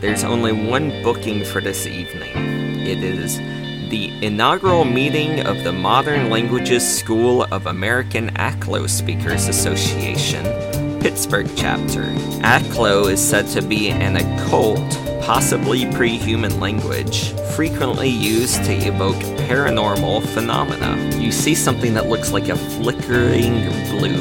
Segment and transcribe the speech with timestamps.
[0.00, 2.32] There's only one booking for this evening.
[2.86, 3.36] It is
[3.90, 10.42] the inaugural meeting of the Modern Languages School of American Aklo Speakers Association,
[11.00, 12.04] Pittsburgh chapter.
[12.40, 14.90] Aklo is said to be an occult,
[15.20, 20.96] possibly pre human language, frequently used to evoke paranormal phenomena.
[21.18, 24.16] You see something that looks like a flickering blue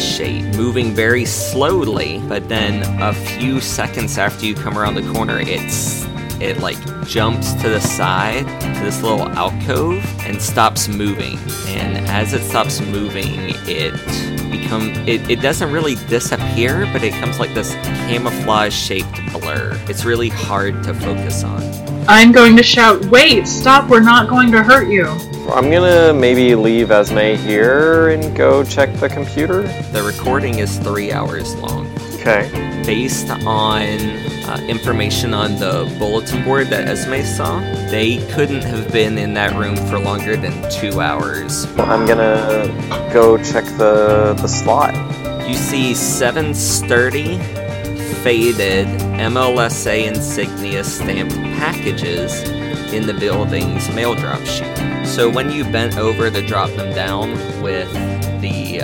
[0.00, 5.38] shape moving very slowly, but then a few seconds after you come around the corner,
[5.40, 6.06] it's
[6.40, 11.38] it like jumps to the side to this little alcove and stops moving.
[11.68, 13.92] And as it stops moving, it
[14.50, 17.74] become it, it doesn't really disappear, but it comes like this
[18.08, 19.78] camouflage shaped blur.
[19.88, 21.62] It's really hard to focus on.
[22.08, 25.04] I'm going to shout, wait, stop, we're not going to hurt you.
[25.52, 29.62] I'm gonna maybe leave Esme here and go check the computer.
[29.90, 31.88] The recording is three hours long.
[32.14, 32.48] Okay.
[32.86, 37.58] Based on uh, information on the bulletin board that Esme saw,
[37.90, 41.64] they couldn't have been in that room for longer than two hours.
[41.78, 42.68] I'm gonna
[43.12, 44.94] go check the the slot.
[45.48, 47.38] You see seven sturdy,
[48.22, 48.86] faded
[49.18, 52.40] MLSA insignia stamped packages
[52.92, 54.99] in the building's mail drop chute.
[55.10, 57.92] So when you bent over to drop them down with
[58.40, 58.80] the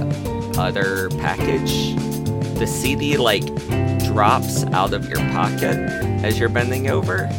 [0.59, 1.95] other package,
[2.59, 3.45] the CD like
[4.05, 5.79] drops out of your pocket
[6.25, 7.31] as you're bending over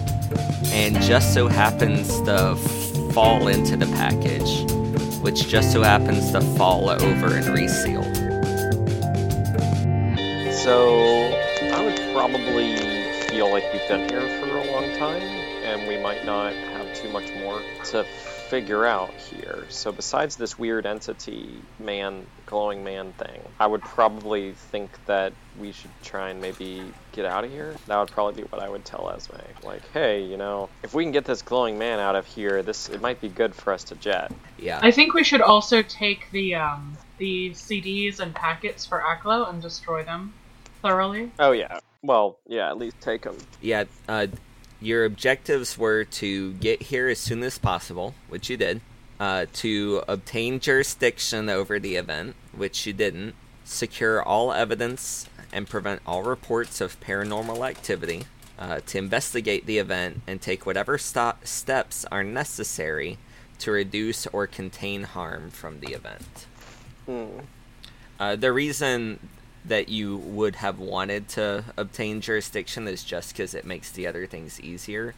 [0.67, 2.55] and just so happens to
[3.11, 4.63] fall into the package,
[5.21, 8.03] which just so happens to fall over and reseal.
[10.53, 11.27] So
[11.73, 12.77] I would probably
[13.27, 17.09] feel like we've been here for a long time, and we might not have too
[17.09, 18.05] much more to
[18.49, 19.65] figure out here.
[19.69, 25.71] So besides this weird entity man, glowing man thing, I would probably think that we
[25.71, 27.75] should try and maybe get out of here.
[27.87, 29.36] That would probably be what I would tell Esme.
[29.63, 32.89] Like, hey, you know, if we can get this glowing man out of here, this
[32.89, 34.31] it might be good for us to jet.
[34.57, 34.80] Yeah.
[34.81, 39.61] I think we should also take the um, the CDs and packets for Aklo and
[39.61, 40.33] destroy them
[40.81, 41.31] thoroughly.
[41.39, 41.80] Oh yeah.
[42.03, 43.37] Well, yeah, at least take them.
[43.61, 44.27] Yeah, uh,
[44.80, 48.82] your objectives were to get here as soon as possible, which you did,
[49.20, 53.33] uh, to obtain jurisdiction over the event, which you didn't,
[53.66, 58.26] secure all evidence and prevent all reports of paranormal activity,
[58.60, 63.17] uh, to investigate the event and take whatever sto- steps are necessary
[63.60, 66.45] to reduce or contain harm from the event.
[67.05, 67.39] Hmm.
[68.20, 69.20] Uh, the reason
[69.67, 74.26] that you would have wanted to obtain jurisdiction is just because it makes the other
[74.26, 75.14] things easier.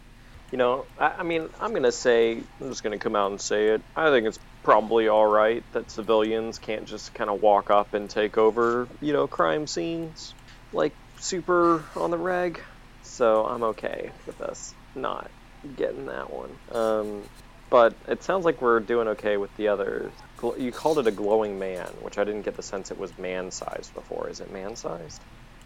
[0.51, 3.67] You know, I, I mean, I'm gonna say, I'm just gonna come out and say
[3.67, 3.81] it.
[3.95, 8.09] I think it's probably all right that civilians can't just kind of walk up and
[8.09, 10.33] take over, you know, crime scenes
[10.73, 12.61] like super on the reg.
[13.03, 15.29] So I'm okay with us not
[15.75, 16.49] getting that one.
[16.71, 17.23] Um,
[17.69, 20.11] but it sounds like we're doing okay with the others.
[20.39, 23.17] Gl- You called it a glowing man, which I didn't get the sense it was
[23.17, 24.29] man-sized before.
[24.29, 25.21] Is it man-sized?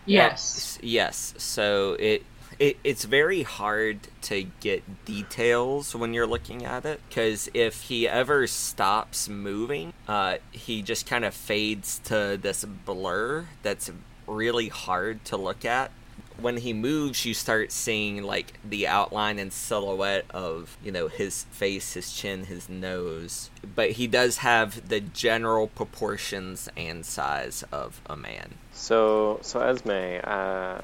[0.06, 0.79] Yes.
[0.81, 1.34] Yes.
[1.38, 2.25] So it,
[2.59, 8.07] it it's very hard to get details when you're looking at it because if he
[8.07, 13.91] ever stops moving, uh, he just kind of fades to this blur that's
[14.28, 15.91] really hard to look at.
[16.44, 21.44] When he moves, you start seeing like the outline and silhouette of you know his
[21.46, 23.50] face, his chin, his nose.
[23.76, 28.56] But he does have the general proportions and size of a man.
[28.74, 30.82] So, so Esme, uh,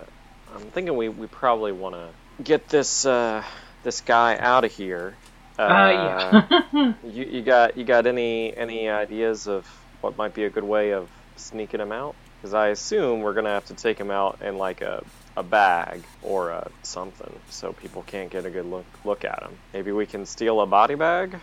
[0.55, 2.09] I'm thinking we, we probably want to
[2.41, 3.43] get this uh,
[3.83, 5.15] this guy out of here.
[5.57, 6.93] Uh, yeah.
[7.03, 9.67] you, you got you got any any ideas of
[9.99, 12.15] what might be a good way of sneaking him out?
[12.37, 15.03] Because I assume we're gonna have to take him out in like a
[15.39, 19.57] a bag or a something, so people can't get a good look look at him.
[19.73, 21.39] Maybe we can steal a body bag.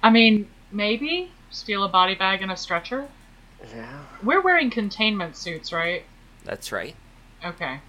[0.00, 3.08] I mean, maybe steal a body bag and a stretcher.
[3.74, 4.04] Yeah.
[4.22, 6.04] We're wearing containment suits, right?
[6.44, 6.94] That's right.
[7.44, 7.80] Okay.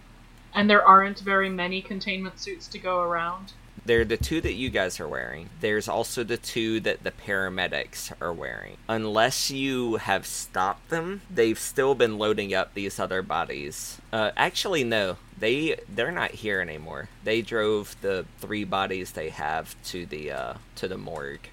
[0.53, 3.53] And there aren't very many containment suits to go around.
[3.85, 5.49] They're the two that you guys are wearing.
[5.59, 8.77] There's also the two that the paramedics are wearing.
[8.87, 13.99] Unless you have stopped them, they've still been loading up these other bodies.
[14.13, 17.09] Uh, actually, no, they they're not here anymore.
[17.23, 21.49] They drove the three bodies they have to the uh, to the morgue.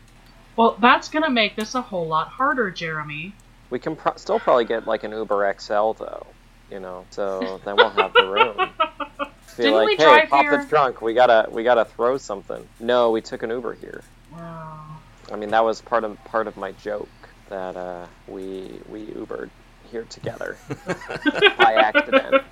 [0.56, 3.34] Well, that's gonna make this a whole lot harder, Jeremy.
[3.70, 6.26] We can pro- still probably get like an Uber XL though,
[6.70, 7.06] you know.
[7.10, 8.70] So then we'll have the room.
[9.56, 11.02] Be Didn't like, we hey, drive pop here?" the trunk.
[11.02, 12.66] We gotta we gotta throw something.
[12.80, 14.02] No, we took an Uber here.
[14.32, 14.98] Wow.
[15.32, 17.08] I mean, that was part of part of my joke
[17.48, 19.50] that uh, we we Ubered
[19.90, 20.56] here together
[21.58, 22.42] by accident.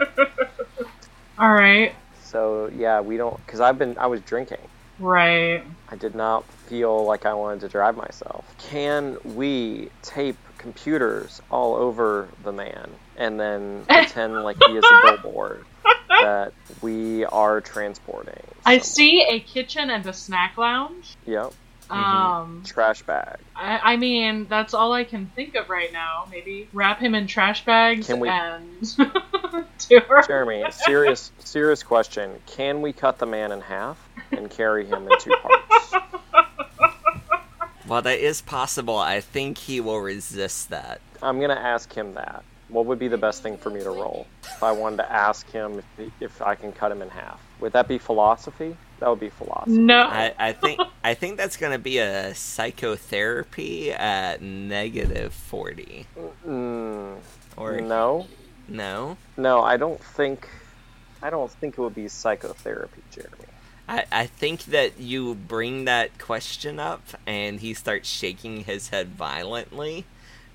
[1.38, 1.94] All right.
[2.24, 4.58] So yeah, we don't because I've been I was drinking.
[4.98, 5.62] Right.
[5.88, 8.44] I did not feel like I wanted to drive myself.
[8.58, 15.00] Can we tape computers all over the man and then pretend like he is a
[15.04, 15.64] billboard
[16.08, 16.52] that
[16.82, 18.42] we are transporting?
[18.64, 21.16] I see a kitchen and a snack lounge.
[21.26, 21.52] Yep.
[21.88, 23.38] Um, Trash bag.
[23.54, 26.26] I, I mean, that's all I can think of right now.
[26.30, 28.80] Maybe wrap him in trash bags Can we- and
[29.88, 30.22] do her.
[30.26, 32.32] Jeremy, serious serious question.
[32.46, 33.96] Can we cut the man in half
[34.32, 35.92] and carry him in two parts?
[37.86, 41.00] While that is possible, I think he will resist that.
[41.22, 42.42] I'm gonna ask him that.
[42.68, 45.48] What would be the best thing for me to roll if I wanted to ask
[45.50, 47.40] him if, if I can cut him in half?
[47.60, 48.76] Would that be philosophy?
[48.98, 49.78] That would be philosophy.
[49.78, 50.00] No.
[50.00, 56.06] I, I think I think that's gonna be a psychotherapy at negative forty.
[56.46, 57.16] Mm,
[57.56, 58.26] Or no,
[58.68, 59.16] no?
[59.36, 60.48] no, I don't think.
[61.22, 63.46] I don't think it would be psychotherapy, Jeremy.
[63.88, 69.10] I, I think that you bring that question up and he starts shaking his head
[69.10, 70.04] violently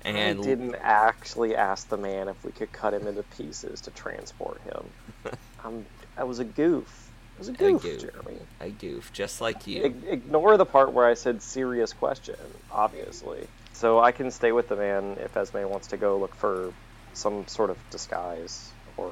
[0.04, 3.90] and I didn't actually ask the man if we could cut him into pieces to
[3.90, 4.84] transport him.
[5.64, 5.86] I'm.
[6.16, 7.10] I was a goof.
[7.36, 8.00] It was a goof, goof.
[8.00, 8.38] Jeremy.
[8.60, 9.84] I goof just like you.
[9.84, 12.36] Ig- ignore the part where I said serious question,
[12.70, 13.46] obviously.
[13.72, 16.72] So I can stay with the man if Esme wants to go look for
[17.14, 19.10] some sort of disguise or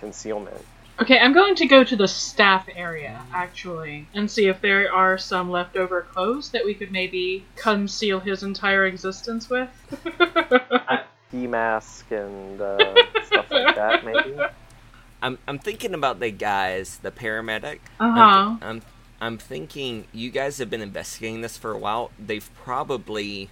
[0.00, 0.64] concealment.
[0.98, 5.18] Okay, I'm going to go to the staff area, actually, and see if there are
[5.18, 9.68] some leftover clothes that we could maybe conceal his entire existence with.
[11.28, 12.78] Ski mask and uh,
[13.26, 14.36] stuff like that, maybe.
[15.20, 17.80] I'm I'm thinking about the guys, the paramedic.
[18.00, 18.56] uh I'm, huh.
[18.62, 18.82] I'm
[19.20, 22.10] I'm thinking you guys have been investigating this for a while.
[22.18, 23.50] They've probably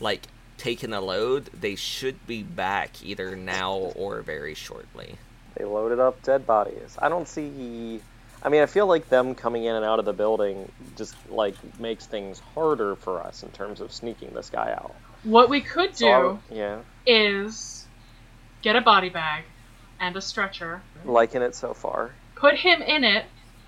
[0.00, 0.26] like
[0.56, 1.50] taken a load.
[1.52, 5.16] They should be back either now or very shortly.
[5.56, 6.96] They loaded up dead bodies.
[7.00, 8.00] I don't see.
[8.42, 11.54] I mean, I feel like them coming in and out of the building just like
[11.80, 14.94] makes things harder for us in terms of sneaking this guy out.
[15.24, 17.86] What we could do So yeah, is
[18.62, 19.44] get a body bag
[19.98, 22.12] and a stretcher, liking it so far.
[22.36, 23.24] put him in it,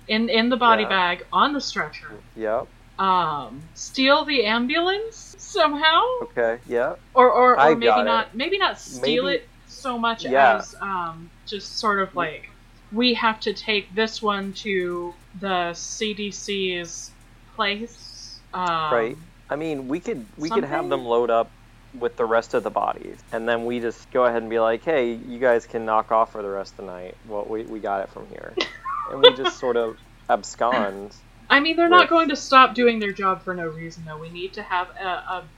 [0.07, 0.89] in in the body Yeah.
[0.89, 2.11] bag on the stretcher.
[2.35, 2.67] Yep.
[2.99, 6.59] Um, steal the ambulance somehow, Okay.
[6.67, 6.95] Yeah.
[7.15, 10.57] or or, or I maybe not maybe not steal Maybe- it so much Yeah.
[10.57, 12.49] as um just sort of like
[12.91, 17.11] we have to take this one to the CDC's
[17.55, 18.41] place.
[18.53, 19.17] Um, Right.
[19.49, 21.55] I mean, we could we could have them load up
[21.93, 24.83] with the rest of the bodies, and then we just go ahead and be like,
[24.83, 27.17] "Hey, you guys can knock off for the rest of the night.
[27.25, 28.55] Well, we we got it from here,"
[29.11, 29.97] and we just sort of
[30.29, 31.15] abscond.
[31.49, 34.19] I mean, they're not going to stop doing their job for no reason, though.
[34.19, 35.49] We need to have a, a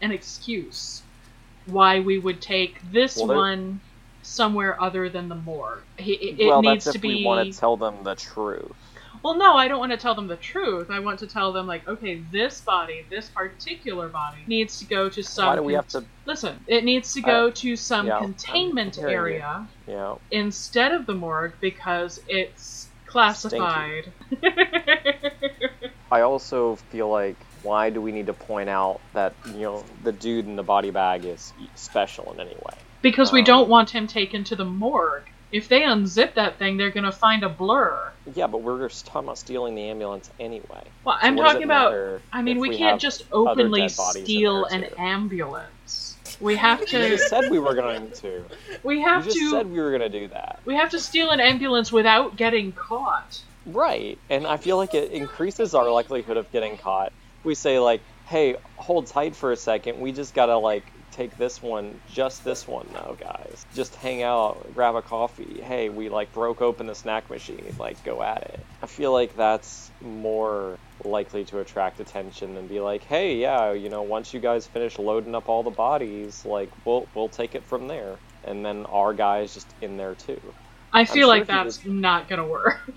[0.00, 1.02] an excuse
[1.66, 3.80] why we would take this Well, one
[4.22, 5.82] somewhere other than the morgue.
[5.98, 7.16] It, it well, needs that's if to be.
[7.16, 8.72] we want to tell them the truth.
[9.22, 10.90] Well, no, I don't want to tell them the truth.
[10.90, 15.10] I want to tell them like, okay, this body, this particular body, needs to go
[15.10, 15.46] to some.
[15.46, 16.04] Why do we have to?
[16.24, 21.52] Listen, it needs to go to some yeah, containment area know, instead of the morgue
[21.60, 24.10] because it's classified.
[26.10, 30.12] I also feel like why do we need to point out that you know the
[30.12, 32.74] dude in the body bag is special in any way?
[33.02, 35.24] Because we Um, don't want him taken to the morgue.
[35.52, 38.12] If they unzip that thing, they're gonna find a blur.
[38.34, 40.84] Yeah, but we're just talking about stealing the ambulance anyway.
[41.04, 42.20] Well, So I'm talking about.
[42.32, 46.16] I mean, we, we can't just openly dead bodies in steal an ambulance.
[46.40, 47.08] We have You to.
[47.08, 48.44] just said we were going to.
[48.82, 49.50] We You have just to.
[49.50, 50.60] said we were going to do that.
[50.64, 53.42] We have to steal an ambulance without getting caught.
[53.66, 54.18] Right.
[54.30, 57.12] And I feel like it increases our likelihood of getting caught.
[57.44, 60.00] We say like, "Hey, hold tight for a second.
[60.00, 63.64] We just got to like take this one, just this one though, guys.
[63.74, 65.60] Just hang out, grab a coffee.
[65.62, 67.74] Hey, we like broke open the snack machine.
[67.78, 72.80] Like go at it." I feel like that's more likely to attract attention than be
[72.80, 76.70] like, "Hey, yeah, you know, once you guys finish loading up all the bodies, like
[76.84, 80.54] we'll we'll take it from there." And then our guys just in there too.
[80.92, 82.76] I feel sure like that's not gonna work.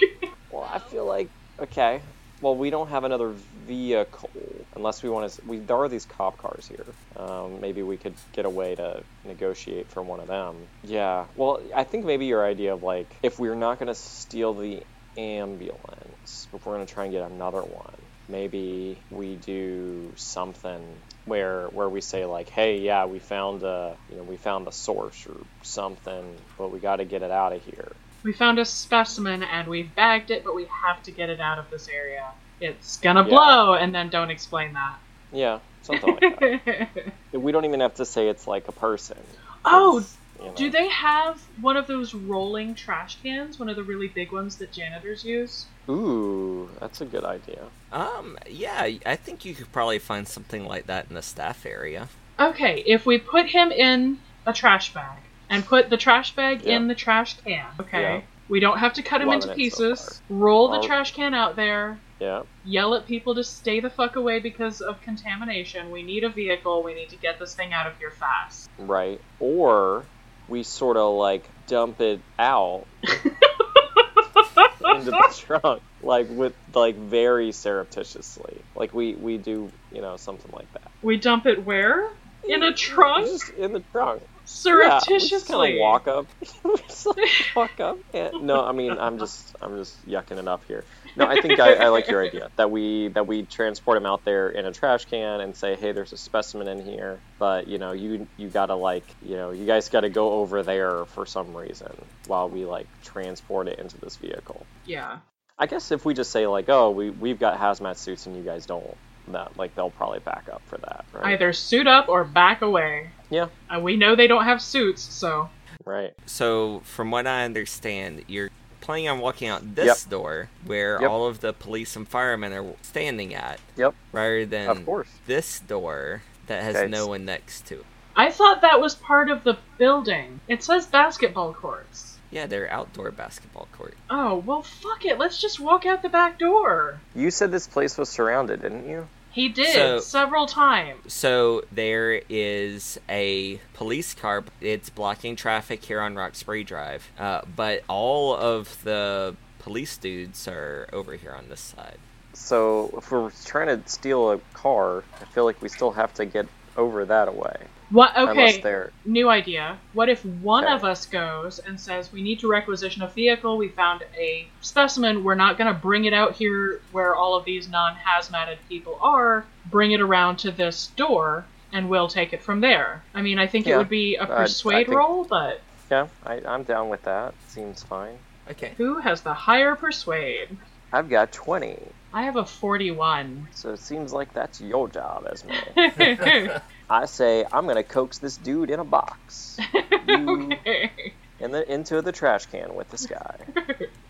[0.49, 2.03] Well, I feel like okay.
[2.41, 5.41] Well, we don't have another vehicle unless we want to.
[5.45, 6.95] We there are these cop cars here.
[7.15, 10.67] Um, maybe we could get a way to negotiate for one of them.
[10.83, 11.27] Yeah.
[11.35, 14.83] Well, I think maybe your idea of like if we're not going to steal the
[15.17, 21.67] ambulance, if we're going to try and get another one, maybe we do something where
[21.67, 25.25] where we say like, hey, yeah, we found a you know we found the source
[25.27, 27.95] or something, but we got to get it out of here.
[28.23, 31.59] We found a specimen and we've bagged it, but we have to get it out
[31.59, 32.31] of this area.
[32.59, 33.29] It's gonna Yeah.
[33.29, 34.97] blow, and then don't explain that.
[35.31, 36.89] Yeah, something like that.
[37.33, 39.17] We don't even have to say it's like a person.
[39.65, 40.05] oh,
[40.39, 40.53] You know?
[40.55, 43.59] Do they have one of those rolling trash cans?
[43.59, 45.65] One of the really big ones that janitors use?
[45.89, 47.63] Ooh, that's a good idea.
[47.91, 52.09] Um, yeah, I think you could probably find something like that in the staff area.
[52.39, 55.19] Okay, if we put him in a trash bag
[55.53, 56.77] and put the trash bag Yeah.
[56.77, 58.01] in the trash can, okay?
[58.01, 58.21] Yeah.
[58.49, 60.21] We don't have to cut him Loving into it so pieces.
[60.29, 61.99] Roll the trash can out there.
[62.19, 62.43] Yeah.
[62.65, 65.91] Yell at people to stay the fuck away because of contamination.
[65.91, 66.83] We need a vehicle.
[66.83, 68.69] We need to get this thing out of here fast.
[68.77, 69.21] Right.
[69.39, 70.05] Or
[70.47, 78.61] we sort of like dump it out into the trunk, like with like very surreptitiously.
[78.75, 80.91] Like we we do, you know, something like that.
[81.01, 82.09] We dump it where?
[82.47, 83.27] In a trunk?
[83.27, 84.21] Just in the trunk.
[84.43, 85.71] Yeah, Surreptitiously.
[85.71, 86.27] just walk up.
[86.87, 87.97] just like walk up.
[88.13, 90.83] And, no, I mean I'm just I'm just yucking it up here.
[91.15, 94.25] No, I think I, I like your idea that we that we transport him out
[94.25, 97.77] there in a trash can and say, hey, there's a specimen in here, but you
[97.77, 101.55] know you you gotta like you know you guys gotta go over there for some
[101.55, 101.91] reason
[102.27, 104.65] while we like transport it into this vehicle.
[104.85, 105.19] Yeah.
[105.57, 108.43] I guess if we just say like, oh, we we've got hazmat suits and you
[108.43, 108.97] guys don't,
[109.29, 111.33] that like they'll probably back up for that, right?
[111.33, 113.09] Either suit up or back away.
[113.29, 113.47] Yeah.
[113.69, 115.49] And we know they don't have suits, so.
[115.85, 116.13] Right.
[116.25, 118.49] So, from what I understand, you're
[118.81, 121.09] planning on walking out this door where Yep.
[121.09, 123.95] all of the police and firemen are standing at, Yep.
[124.11, 125.07] rather than Of course.
[125.25, 126.87] this door that has Okay.
[126.87, 127.85] no one next to it.
[128.15, 130.41] I thought that was part of the building.
[130.47, 132.12] It says basketball courts.
[132.33, 133.93] Yeah, they're outdoor basketball court.
[134.09, 135.19] Oh, well, fuck it.
[135.19, 136.99] Let's just walk out the back door.
[137.13, 139.07] You said this place was surrounded, didn't you?
[139.31, 141.13] He did So- several times.
[141.13, 144.43] So there is a police car.
[144.61, 150.89] It's blocking traffic here on Roxbury Drive, uh, but all of the police dudes are
[150.91, 151.97] over here on this side.
[152.33, 156.25] So if we're trying to steal a car, I feel like we still have to
[156.25, 157.57] get over that away.
[157.93, 158.17] What?
[158.17, 159.77] Okay, new idea.
[159.93, 160.73] What if one Okay.
[160.73, 165.23] of us goes and says, We need to requisition a vehicle, we found a specimen,
[165.23, 168.97] we're not going to bring it out here where all of these non hazmated people
[168.99, 173.03] are, bring it around to this door, and we'll take it from there.
[173.13, 176.63] I mean, I think it would be a persuade think- roll, but yeah, I, I'm
[176.63, 177.35] down with that.
[177.47, 178.17] Seems fine.
[178.49, 178.73] Okay.
[178.75, 180.49] who has the higher persuade?
[180.91, 181.77] I've got 20,
[182.11, 183.49] I have a 41.
[183.51, 185.51] so it seems like that's your job, Esme.
[186.89, 190.91] I say I'm gonna coax this dude in a box, okay.
[191.39, 193.37] in the into the trash can with this guy.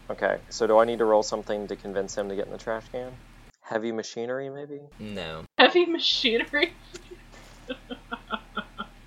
[0.09, 2.57] Okay, so do I need to roll something to convince him to get in the
[2.57, 3.11] trash can?
[3.61, 4.81] Heavy machinery, maybe.
[4.99, 5.45] No.
[5.57, 6.73] Heavy machinery.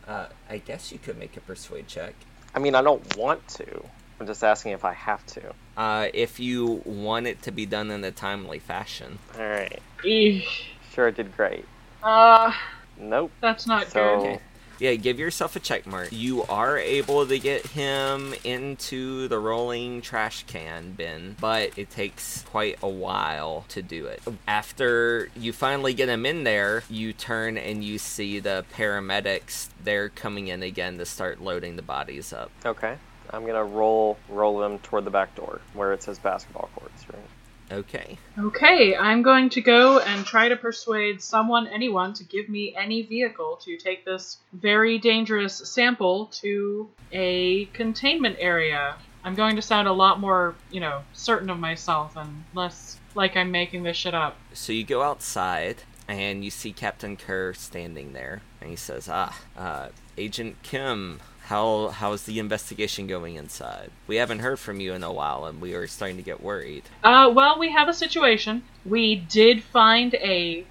[0.07, 2.15] Uh, I guess you could make a persuade check.
[2.55, 3.85] I mean, I don't want to.
[4.21, 5.53] I'm just asking if I have to.
[5.77, 9.19] Uh, if you want it to be done in a timely fashion.
[9.37, 9.83] All right.
[10.05, 10.67] Eesh.
[10.93, 11.65] Sure, I did great.
[12.05, 12.53] Uh,
[12.99, 13.31] Nope.
[13.41, 14.27] that's not So- good.
[14.27, 14.41] Okay.
[14.79, 16.09] Yeah, give yourself a check mark.
[16.13, 22.43] You are able to get him into the rolling trash can bin, but it takes
[22.43, 24.21] quite a while to do it.
[24.47, 29.71] After you finally get him in there, you turn and you see the paramedics.
[29.83, 32.51] They're coming in again to start loading the bodies up.
[32.67, 32.99] Okay.
[33.31, 37.23] I'm gonna roll roll them toward the back door where it says basketball courts, right?
[37.71, 38.19] Okay.
[38.39, 43.03] Okay, I'm going to go and try to persuade someone, anyone, to give me any
[43.03, 48.97] vehicle to take this very dangerous sample to a containment area.
[49.25, 53.37] I'm going to sound a lot more, you know, certain of myself and less like
[53.37, 54.37] I'm making this shit up.
[54.53, 59.37] So you go outside and you see Captain Kerr standing there, and he says, "Ah,
[59.57, 63.91] uh, Agent Kim, how how's the investigation going inside?
[64.09, 66.83] We haven't heard from you in a while, and we are starting to get worried."
[67.05, 68.65] Uh, well, we have a situation.
[68.85, 70.65] We did find a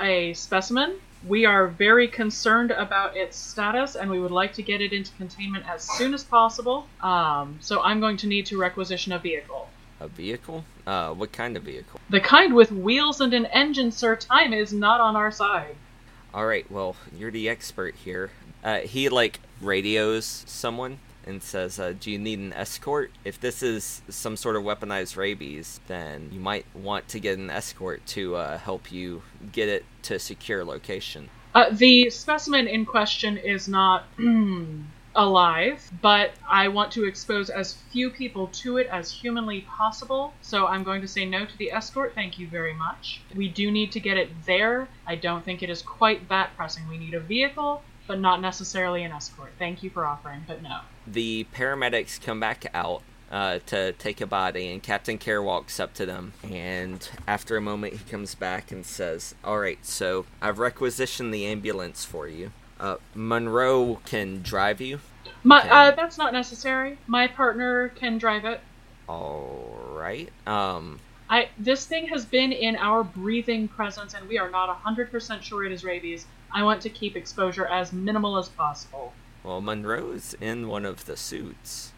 [0.00, 0.96] a specimen.
[1.26, 5.12] We are very concerned about its status, and we would like to get it into
[5.16, 6.86] containment as soon as possible.
[7.02, 9.68] Um, so I'm going to need to requisition a vehicle.
[10.00, 10.64] A vehicle?
[10.86, 12.00] Uh, what kind of vehicle?
[12.10, 14.14] The kind with wheels and an engine, sir.
[14.16, 15.76] Time is not on our side.
[16.32, 18.30] All right, well, you're the expert here.
[18.62, 23.10] Uh, he like radios someone and says, uh, "Do you need an escort?
[23.24, 27.50] If this is some sort of weaponized rabies, then you might want to get an
[27.50, 29.22] escort to uh, help you
[29.52, 34.04] get it to a secure location." Uh, the specimen in question is not
[35.16, 40.66] alive, but I want to expose as few people to it as humanly possible, so
[40.66, 42.14] I'm going to say no to the escort.
[42.14, 43.22] Thank you very much.
[43.34, 44.88] We do need to get it there.
[45.06, 46.86] I don't think it is quite that pressing.
[46.88, 49.52] We need a vehicle, but not necessarily an escort.
[49.58, 50.80] Thank you for offering, but no.
[51.06, 55.94] the paramedics come back out uh, to take a body, and Captain Care walks up
[55.94, 56.32] to them.
[56.42, 61.46] And after a moment, he comes back and says, All right, so I've requisitioned the
[61.46, 62.52] ambulance for you.
[62.78, 65.00] Uh, Monroe can drive you.
[65.42, 66.98] My uh, that's not necessary.
[67.06, 68.60] My partner can drive it.
[69.08, 70.28] All right.
[70.46, 75.10] Um, I this thing has been in our breathing presence, and we are not hundred
[75.10, 76.26] percent sure it is rabies.
[76.52, 79.12] I want to keep exposure as minimal as possible.
[79.44, 81.92] well, Monroe's in one of the suits.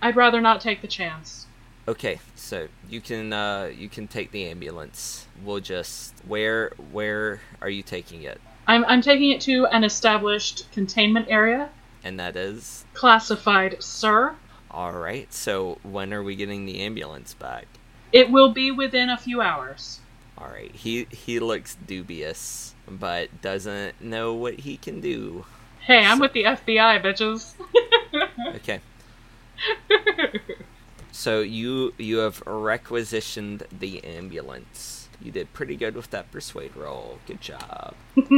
[0.00, 1.46] I'd rather not take the chance.
[1.86, 5.26] Okay, so you can uh, you can take the ambulance.
[5.44, 8.40] We'll just where where are you taking it?
[8.66, 11.70] I'm I'm taking it to an established containment area,
[12.04, 14.34] And that is classified, sir.
[14.70, 15.32] all right.
[15.32, 17.66] So when are we getting the ambulance back?
[18.12, 20.00] It will be within a few hours.
[20.40, 20.72] All right.
[20.74, 25.44] He he looks dubious, but doesn't know what he can do.
[25.80, 27.54] Hey, I'm So- with the FBI, bitches.
[28.56, 28.80] Okay.
[31.12, 35.08] So you you have requisitioned the ambulance.
[35.20, 37.18] You did pretty good with that persuade roll.
[37.26, 37.94] Good job.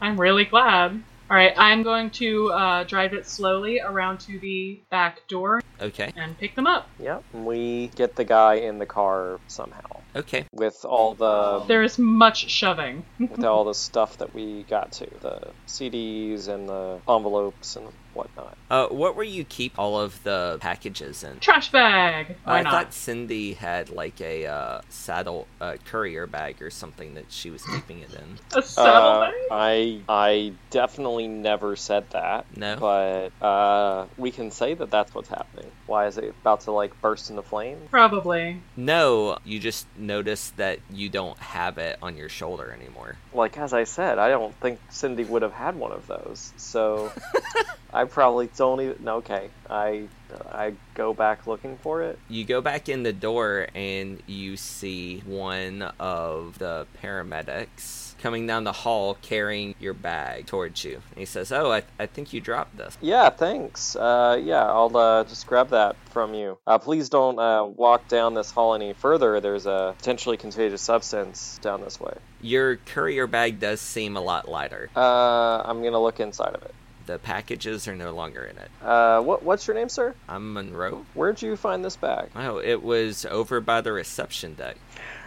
[0.00, 1.02] I'm really glad.
[1.30, 6.12] All right, I'm going to uh, drive it slowly around to the back door Okay.
[6.16, 6.88] and pick them up.
[6.98, 7.24] Yep.
[7.32, 10.46] We get the guy in the car somehow Okay.
[10.52, 13.06] with all the There is much shoving.
[13.18, 18.56] with all the stuff that we got to the CDs and the envelopes and whatnot.
[18.70, 21.38] Uh, what were you keep all of the packages in?
[21.40, 22.36] Trash bag.
[22.44, 22.72] Why I not?
[22.72, 27.62] thought Cindy had like a uh, saddle uh, courier bag or something that she was
[27.64, 28.38] keeping it in.
[28.58, 29.34] A saddle Uh, bag?
[29.50, 32.46] I I definitely never said that.
[32.56, 32.76] No.
[32.80, 35.70] But uh, we can say that that's what's happening.
[35.86, 37.78] Why is it about to like burst into flame?
[37.90, 38.60] Probably.
[38.76, 43.16] No, you just noticed that you don't have it on your shoulder anymore.
[43.32, 46.52] Like as I said, I don't think Cindy would have had one of those.
[46.56, 47.12] So
[47.94, 49.08] I probably don't even.
[49.08, 50.08] Okay, I
[50.50, 52.18] I go back looking for it.
[52.28, 58.64] You go back in the door and you see one of the paramedics coming down
[58.64, 60.94] the hall carrying your bag towards you.
[61.10, 62.96] And he says, Oh, I, I think you dropped this.
[63.02, 63.94] Yeah, thanks.
[63.94, 66.56] Uh, yeah, I'll uh, just grab that from you.
[66.66, 69.40] Uh, please don't uh, walk down this hall any further.
[69.40, 72.14] There's a potentially contagious substance down this way.
[72.40, 74.88] Your courier bag does seem a lot lighter.
[74.96, 76.74] Uh, I'm gonna look inside of it.
[77.06, 78.70] The packages are no longer in it.
[78.82, 80.14] Uh, what what's your name, sir?
[80.28, 81.04] I'm Monroe.
[81.14, 82.30] Where'd you find this bag?
[82.34, 84.76] Oh, it was over by the reception deck.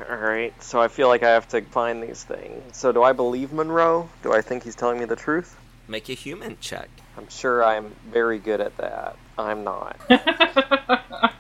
[0.10, 2.78] All right, so I feel like I have to find these things.
[2.78, 4.10] So do I believe Monroe?
[4.24, 5.56] Do I think he's telling me the truth?
[5.88, 6.90] Make a HUMINT check.
[7.18, 9.16] I'm sure I'm very good at that.
[9.38, 10.00] I'm not.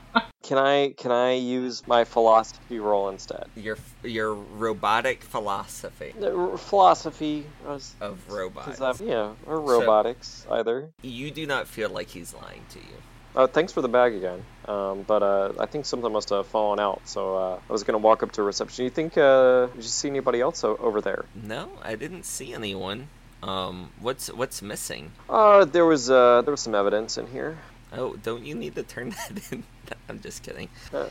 [0.47, 3.47] Can I can I use my philosophy roll instead?
[3.57, 9.01] Your your robotic philosophy Uh, Philosophy, because of robots.
[9.01, 10.89] Yeah, or robotics either.
[11.01, 12.95] You do not feel like he's lying to you.
[13.35, 14.41] Uh, thanks for the bag again.
[14.69, 17.97] Um, but uh, I think something must have fallen out, so uh, I was gonna
[17.97, 18.85] walk up to reception.
[18.85, 21.25] You think uh, did you see anybody else o- over there?
[21.35, 23.09] No, I didn't see anyone.
[23.43, 25.11] Um, what's what's missing?
[25.29, 27.57] Uh, there was uh, there was some evidence in here.
[27.93, 29.63] Oh, don't you need to turn that in?
[30.09, 30.69] I'm just kidding.
[30.93, 31.07] Uh,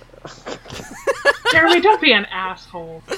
[1.52, 3.02] Jeremy, don't be an asshole.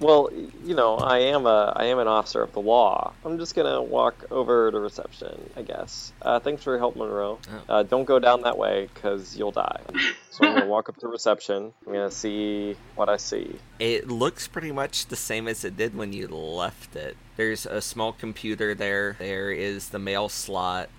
[0.00, 0.30] Well,
[0.64, 3.12] you know, I am a I am an officer of the law.
[3.24, 6.12] I'm just gonna walk over to reception, I guess.
[6.22, 7.38] Uh, thanks for your help, Monroe.
[7.68, 7.74] Oh.
[7.74, 9.80] Uh, don't go down that way, cause you'll die.
[10.30, 11.72] So I'm gonna walk up to reception.
[11.86, 13.58] I'm gonna see what I see.
[13.80, 17.16] It looks pretty much the same as it did when you left it.
[17.36, 19.16] There's a small computer there.
[19.18, 20.90] There is the mail slot.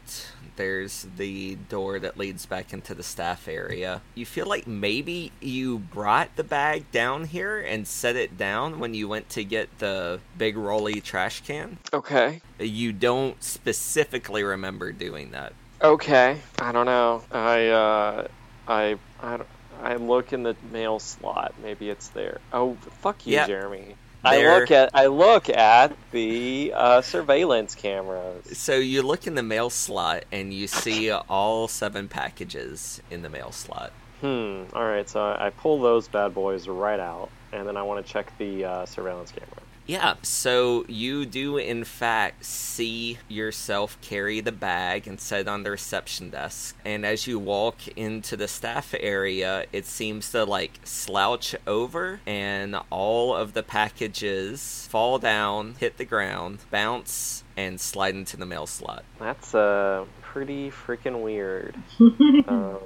[0.60, 4.02] There's the door that leads back into the staff area.
[4.14, 8.94] You feel like maybe you brought the bag down here and set it down when
[8.94, 11.78] you went to get the big rolly trash can.
[11.94, 12.42] Okay.
[12.60, 15.54] You don't specifically remember doing that.
[15.82, 17.24] Okay, I don't know.
[17.32, 18.28] I uh,
[18.68, 19.40] I I
[19.82, 21.54] I look in the mail slot.
[21.64, 22.42] Maybe it's there.
[22.52, 23.48] Oh, fuck you, Yeah.
[23.48, 23.96] Jeremy.
[24.24, 28.58] I look at I look at the uh, surveillance cameras.
[28.58, 33.30] So you look in the mail slot and you see all seven packages in the
[33.30, 33.94] mail slot.
[34.22, 34.64] Hmm.
[34.74, 35.08] All right.
[35.08, 38.38] So I, I pull those bad boys right out, and then I want to check
[38.38, 39.62] the uh, surveillance camera.
[39.90, 45.64] Yeah, so you do in fact see yourself carry the bag and set it on
[45.64, 46.76] the reception desk.
[46.86, 52.76] And as you walk into the staff area, it seems to like slouch over and
[52.92, 58.68] all of the packages fall down, hit the ground, bounce, and slide into the mail
[58.68, 59.04] slot.
[59.18, 61.76] That's uh pretty freaking weird.
[62.48, 62.78] um,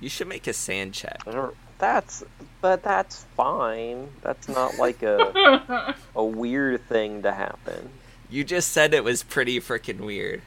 [0.00, 1.20] You should make a SAN check.
[1.26, 2.24] I don't, that's
[2.60, 4.08] but that's fine.
[4.22, 7.90] That's not like a a weird thing to happen.
[8.30, 10.42] You just said it was pretty freaking weird.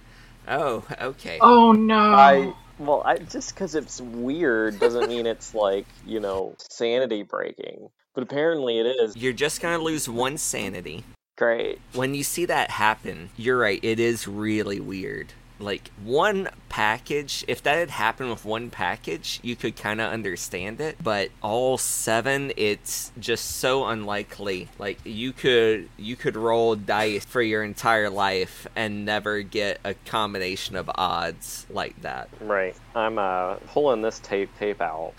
[0.47, 1.39] Oh, okay.
[1.41, 1.95] oh no.
[1.95, 7.89] I well, I just because it's weird doesn't mean it's like you know sanity breaking.
[8.13, 9.15] But apparently it is.
[9.15, 11.03] You're just gonna lose one sanity.
[11.37, 11.79] Great.
[11.93, 15.33] When you see that happen, you're right, it is really weird.
[15.59, 20.79] Like, one package, if that had happened with one package, you could kind of understand
[20.81, 20.97] it.
[21.01, 24.69] But all seven, it's just so unlikely.
[24.77, 29.93] Like, you could you could roll dice for your entire life and never get a
[29.93, 32.29] combination of odds like that.
[32.39, 32.75] Right.
[32.97, 35.13] I'm uh, pulling this tape tape out,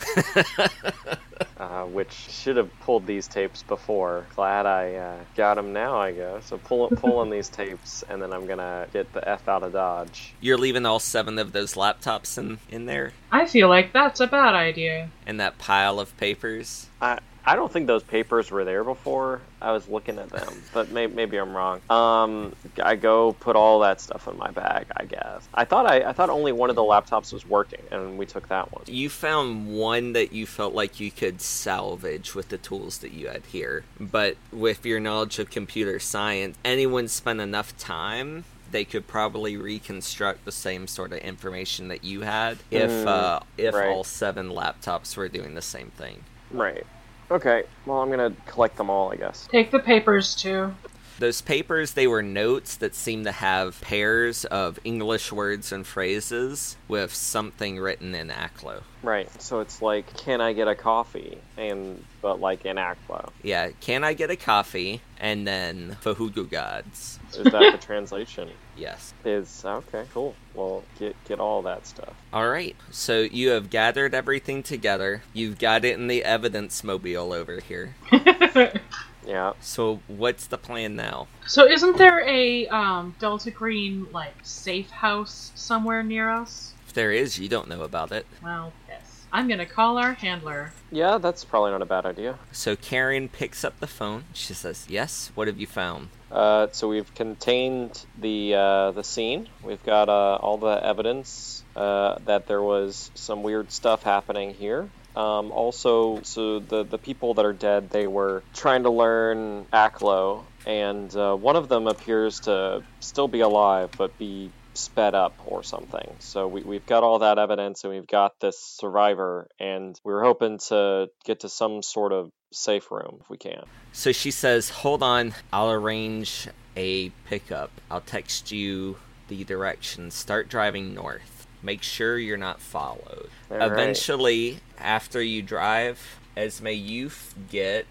[1.56, 4.26] uh, which should have pulled these tapes before.
[4.34, 6.46] Glad I uh, got them now, I guess.
[6.46, 10.34] So pull, pulling these tapes, and then I'm gonna get the f out of Dodge.
[10.40, 13.12] You're leaving all seven of those laptops in, in there?
[13.30, 15.10] I feel like that's a bad idea.
[15.24, 16.88] In that pile of papers?
[17.00, 19.40] I I don't think those papers were there before.
[19.60, 21.80] I was looking at them, but may, maybe I'm wrong.
[21.88, 24.86] Um, I go put all that stuff in my bag.
[24.96, 25.48] I guess.
[25.54, 28.48] I thought I, I thought only one of the laptops was working, and we took
[28.48, 28.84] that one.
[28.86, 33.28] You found one that you felt like you could salvage with the tools that you
[33.28, 39.06] had here, but with your knowledge of computer science, anyone spent enough time they could
[39.06, 43.88] probably reconstruct the same sort of information that you had if Mm, uh, if right.
[43.88, 46.24] all seven laptops were doing the same thing.
[46.50, 46.86] Right.
[47.30, 47.64] Okay.
[47.84, 49.46] Well, I'm gonna collect them all, I guess.
[49.50, 50.74] Take the papers too.
[51.18, 56.76] Those papers, they were notes that seemed to have pairs of English words and phrases
[56.86, 58.82] with something written in Aklo.
[59.02, 59.28] Right.
[59.42, 61.38] So it's like, can I get a coffee?
[61.56, 63.30] And but like in Aklo.
[63.42, 65.00] Yeah, can I get a coffee?
[65.20, 67.18] And then Fahugu gods.
[67.30, 68.50] Is that the translation?
[68.76, 69.12] Yes.
[69.24, 70.04] Is okay.
[70.14, 70.36] Cool.
[70.54, 72.14] Well, get get all that stuff.
[72.32, 72.76] All right.
[72.90, 75.22] So you have gathered everything together.
[75.32, 77.96] You've got it in the evidence mobile over here.
[79.28, 79.52] Yeah.
[79.60, 81.28] So what's the plan now?
[81.46, 86.72] so isn't there a um, Delta Green like safe house somewhere near us?
[86.86, 88.26] If there is, you don't know about it.
[88.42, 89.26] Well, yes.
[89.30, 90.72] I'm gonna call our handler.
[90.90, 92.38] Yeah, that's probably not a bad idea.
[92.52, 94.24] So Karen picks up the phone.
[94.32, 95.30] She says, "Yes.
[95.34, 99.48] What have you found?" Uh, so we've contained the uh, the scene.
[99.62, 104.88] We've got uh, all the evidence uh, that there was some weird stuff happening here.
[105.18, 110.44] Um, also, so the the people that are dead, they were trying to learn Aklo,
[110.64, 115.64] and uh, one of them appears to still be alive, but be sped up or
[115.64, 116.14] something.
[116.20, 120.58] So we, we've got all that evidence, and we've got this survivor, and we're hoping
[120.68, 123.64] to get to some sort of safe room if we can.
[123.92, 125.34] So she says, "Hold on.
[125.52, 127.72] I'll arrange a pickup.
[127.90, 130.14] I'll text you the directions.
[130.14, 131.37] Start driving north.
[131.62, 133.30] Make sure you're not followed.
[133.50, 133.72] All right.
[133.72, 137.86] Eventually, after you drive, Esme, you f- get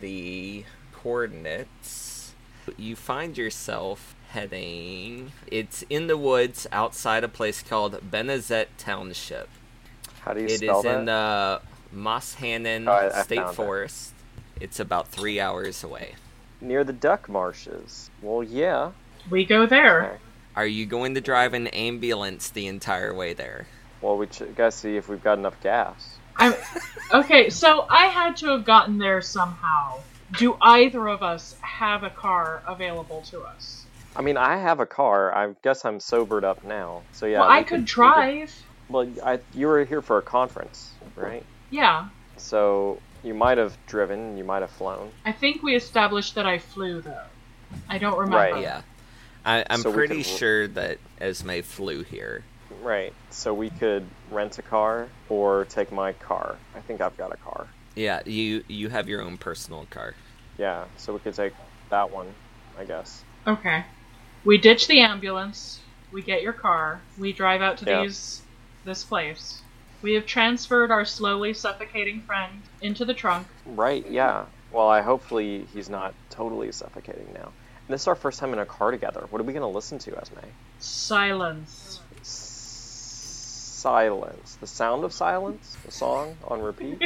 [0.00, 2.34] the coordinates.
[2.76, 5.32] You find yourself heading.
[5.46, 9.48] It's in the woods outside a place called Benezette Township.
[10.20, 10.96] How do you It spell is that?
[10.96, 11.60] Uh, in the
[11.94, 13.54] Moshannon Oh, I- I State found it.
[13.56, 14.12] Forest.
[14.60, 16.14] It's about three hours away.
[16.60, 18.10] Near the duck marshes.
[18.22, 18.92] Well, yeah.
[19.28, 20.04] We go there.
[20.04, 20.16] Okay.
[20.54, 23.66] Are you going to drive an ambulance the entire way there?
[24.02, 26.18] Well, we ch- gotta see if we've got enough gas.
[26.36, 26.54] I'm
[27.12, 27.48] okay.
[27.48, 30.00] So I had to have gotten there somehow.
[30.38, 33.84] Do either of us have a car available to us?
[34.14, 35.34] I mean, I have a car.
[35.34, 37.02] I guess I'm sobered up now.
[37.12, 37.40] So yeah.
[37.40, 38.54] well, I could we drive.
[38.88, 41.44] well, I, you were here for a conference, right?
[41.70, 44.36] Yeah, So you might have driven.
[44.36, 45.10] You might have flown.
[45.24, 47.24] I think we established that I flew though.
[47.88, 48.36] I don't remember.
[48.36, 48.82] Right, Yeah.
[49.44, 52.44] I, I'm So pretty could- sure that Esme flew here.
[52.82, 53.12] Right.
[53.30, 56.56] So we could rent a car or take my car.
[56.74, 57.66] I think I've got a car.
[57.94, 60.14] Yeah, you you have your own personal car.
[60.58, 60.84] Yeah.
[60.96, 61.52] So we could take
[61.90, 62.28] that one,
[62.78, 63.22] I guess.
[63.46, 63.84] Okay.
[64.44, 65.80] We ditch the ambulance.
[66.12, 67.00] We get your car.
[67.18, 68.02] We drive out to Yeah.
[68.02, 68.42] these
[68.84, 69.60] this place.
[70.00, 73.46] We have transferred our slowly suffocating friend into the trunk.
[73.66, 74.04] Right.
[74.10, 74.46] Yeah.
[74.72, 77.52] Well, I hopefully he's not totally suffocating now.
[77.92, 79.26] This is our first time in a car together.
[79.28, 80.38] What are we gonna listen to, Esme?
[80.78, 82.00] Silence.
[83.82, 84.56] Silence.
[84.58, 85.76] The sound of silence.
[85.84, 87.02] The song on repeat.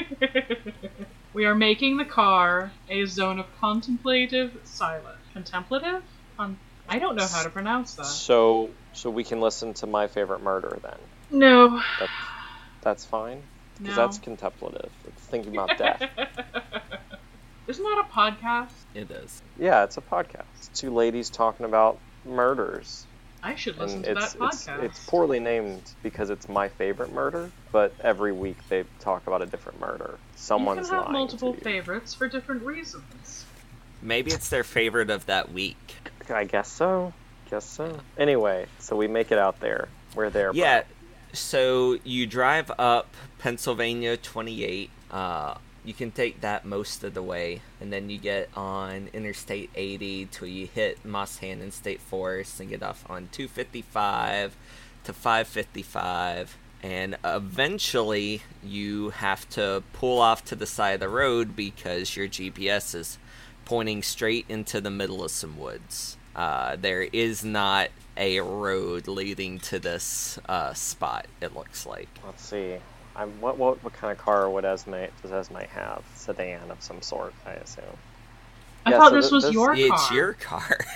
[1.33, 5.19] we are making the car a zone of contemplative silence.
[5.33, 6.03] Contemplative?
[6.37, 6.57] Con-
[6.89, 8.07] I don't know how to pronounce that.
[8.07, 11.01] So, so we can listen to my favorite murder then.
[11.33, 11.83] No.
[11.99, 12.11] That,
[12.83, 13.43] that's fine.
[13.77, 14.03] Because No.
[14.07, 14.93] that's contemplative.
[15.09, 16.01] It's thinking about death.
[17.69, 18.71] Isn't that a podcast?
[18.95, 19.43] It is.
[19.59, 20.45] yeah, it's a podcast.
[20.57, 23.07] It's two ladies talking about murders.
[23.43, 24.83] I should listen And to it's, that podcast.
[24.83, 29.47] it's poorly named because it's my favorite murder, but every week they talk about a
[29.47, 30.13] different murder.
[30.13, 33.45] you Someone's can have multiple favorites for different reasons.
[34.03, 35.95] Maybe it's their favorite of that week.
[36.29, 37.13] I guess so.
[37.51, 37.99] Guess so.
[38.19, 39.89] Anyway, so we make it out there.
[40.15, 40.51] We're there.
[40.53, 40.81] Yeah.
[40.81, 40.89] bro.
[41.33, 44.91] So you drive up Pennsylvania 28.
[45.11, 45.55] Uh,
[45.87, 50.27] you can take that most of the way, and then you get on Interstate 80
[50.33, 54.57] till you hit Moshannon State Forest and get off on 255
[55.05, 61.57] to 555 and eventually you have to pull off to the side of the road
[61.57, 63.19] because your GPS is
[63.65, 66.17] pointing straight into the middle of some woods.
[66.35, 71.27] Uh, there is not a road leading to this uh, spot.
[71.41, 72.09] It looks like.
[72.25, 72.77] Let's see.
[73.17, 76.05] I'm, what, what what kind of car would Esme does Esme have?
[76.15, 77.97] Sedan of some sort, I assume.
[78.85, 79.77] I Yeah, thought so this th- was this- your car.
[79.89, 80.79] It's your car.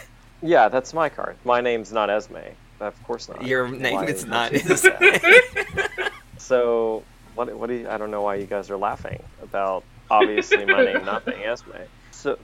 [0.43, 1.37] Yeah, that's my car.
[1.45, 2.37] My name's not Esme.
[2.81, 3.45] Of course not.
[3.45, 4.89] Your Why name is not Esme.
[6.39, 7.55] So what?
[7.59, 7.89] What do you?
[7.89, 11.73] I don't know why you guys are laughing about obviously my name not being Esme.
[12.11, 12.37] So,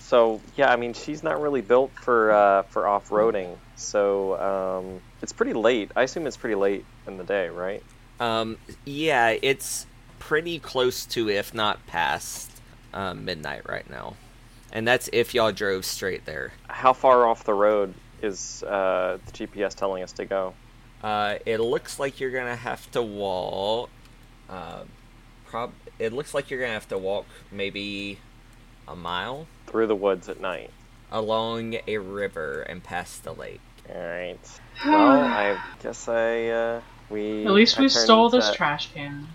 [0.00, 3.58] so yeah, I mean she's not really built for uh, for off roading.
[3.74, 5.92] So um, it's pretty late.
[5.94, 7.82] I assume it's pretty late in the day, right?
[8.22, 9.86] Um, yeah, it's
[10.18, 12.50] pretty close to, if not past,
[12.94, 14.14] uh, midnight right now.
[14.72, 16.52] And that's if y'all drove straight there.
[16.68, 20.54] How far off the road is uh, the GPS telling us to go?
[21.02, 23.90] Uh, it looks like you're gonna have to walk.
[24.48, 24.84] Uh,
[25.46, 25.72] prob.
[25.98, 28.18] It looks like you're gonna have to walk maybe
[28.86, 30.70] a mile Through the woods at night.
[31.10, 33.60] along a river and past the lake.
[33.92, 34.38] All right.
[34.86, 36.80] Well, I guess I uh,
[37.12, 37.46] we.
[37.46, 39.28] At least we stole this that- trash can.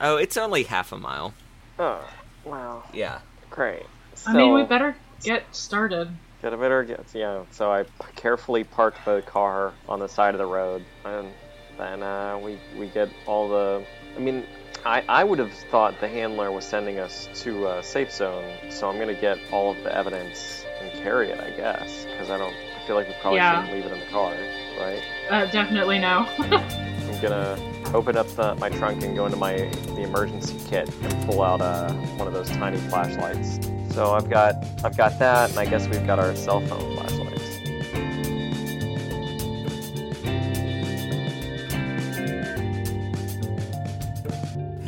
[0.00, 1.34] Oh, it's only half a mile.
[1.78, 2.02] Oh,
[2.44, 2.84] wow.
[2.94, 3.18] Yeah.
[3.50, 3.82] Great.
[4.26, 6.08] I mean, we better get started.
[6.40, 7.04] Get a better get.
[7.12, 7.42] Yeah.
[7.50, 7.84] So I
[8.16, 11.28] carefully parked the car on the side of the road, and
[11.76, 13.84] then uh, we we get all the.
[14.16, 14.44] I mean,
[14.86, 18.88] I I would have thought the handler was sending us to a safe zone, so
[18.88, 22.54] I'm gonna get all of the evidence and carry it, I guess, because I don't.
[22.54, 23.60] I feel like we probably Yeah.
[23.62, 24.32] shouldn't leave it in the car,
[24.78, 25.02] right?
[25.28, 26.26] Uh, definitely no.
[27.20, 27.58] Gonna
[27.92, 31.60] open up the, my trunk and go into my the emergency kit and pull out
[31.60, 33.60] uh, one of those tiny flashlights.
[33.94, 37.40] So I've got I've got that, and I guess we've got our cell phone flashlights.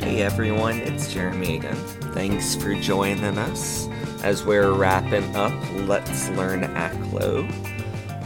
[0.03, 1.75] Hey everyone, it's Jeremy again.
[2.13, 3.87] Thanks for joining us
[4.23, 5.53] as we're wrapping up
[5.87, 7.47] Let's Learn Aklo.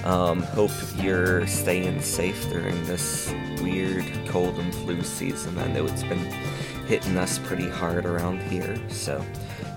[0.06, 5.58] Um, hope you're staying safe during this weird cold and flu season.
[5.58, 6.26] I know it's been
[6.88, 9.24] hitting us pretty hard around here, so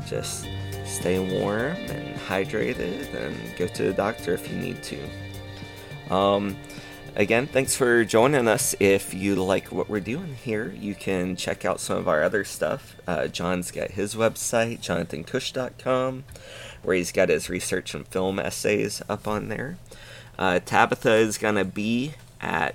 [0.06, 0.46] just
[0.84, 6.14] stay warm and hydrated and go to the doctor if you need to.
[6.14, 6.56] Um,
[7.14, 8.74] again, thanks for joining us.
[8.80, 12.44] If you like what we're doing here, you can check out some of our other
[12.44, 12.96] stuff.
[13.06, 16.24] Uh, John's got his website, jonathancush.com,
[16.82, 19.78] where he's got his research and film essays up on there.
[20.38, 22.74] Uh, Tabitha is going to be at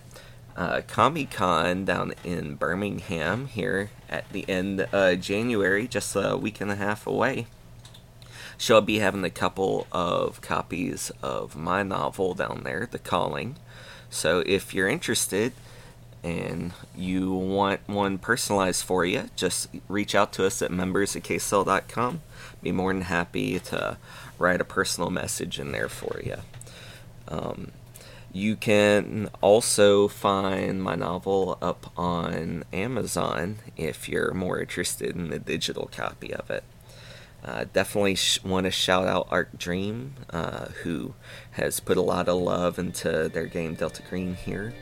[0.56, 6.62] uh, Comic Con down in Birmingham here at the end of January, just a week
[6.62, 7.48] and a half away.
[8.58, 13.58] She'll be having a couple of copies of my novel down there, The Calling.
[14.10, 15.52] So if you're interested
[16.24, 21.16] and you want one personalized for you, just reach out to us at members
[21.88, 22.22] at.
[22.64, 23.98] Be more than happy to
[24.40, 26.38] write a personal message in there for you.
[27.28, 27.72] Um,
[28.36, 35.40] you can also find my novel up on Amazon if you're more interested in the
[35.40, 36.66] digital copy of it.
[37.46, 41.14] Uh, definitely sh- want to shout out Arc Dream, uh, who
[41.52, 44.74] has put a lot of love into their game Delta Green here,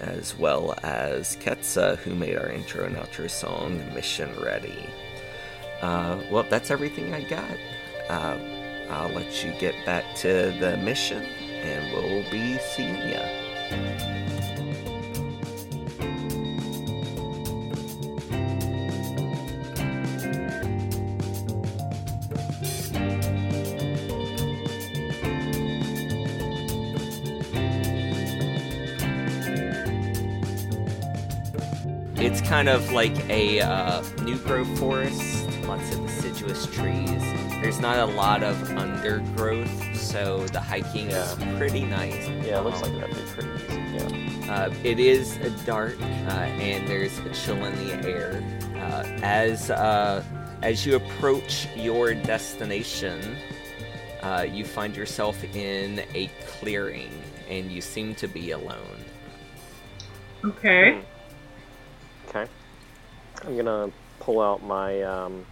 [0.00, 4.88] as well as Ketsa, who made our intro and outro song Mission Ready.
[5.82, 7.58] Uh, well, that's everything I got.
[8.08, 8.38] Uh,
[8.88, 11.26] I'll let you get back to the mission,
[11.62, 13.48] and we'll be seeing ya.
[32.20, 37.22] It's kind of like a uh, new growth forest, lots of deciduous trees.
[37.62, 41.22] There's not a lot of undergrowth, so the hiking Yeah.
[41.22, 42.28] is pretty nice.
[42.44, 43.82] Yeah, it looks Um, like that'd be pretty easy.
[44.46, 44.54] Yeah.
[44.54, 46.04] uh, it is dark, uh,
[46.60, 48.42] and there's a chill in the air.
[48.76, 50.24] Uh, as uh,
[50.62, 53.36] as you approach your destination,
[54.22, 57.10] uh, you find yourself in a clearing,
[57.48, 59.04] and you seem to be alone.
[60.44, 61.00] Okay.
[62.28, 62.46] Okay.
[63.44, 63.90] I'm gonna
[64.20, 65.44] pull out my um,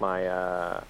[0.00, 0.84] my uh,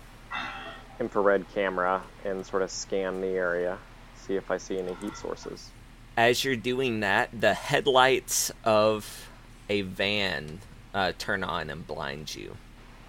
[1.01, 3.79] infrared camera and sort of scan the area,
[4.17, 5.71] see if I see any heat sources.
[6.17, 9.29] As you're doing that, the headlights of
[9.69, 10.61] a van
[10.93, 12.57] uh, turn on and blind you.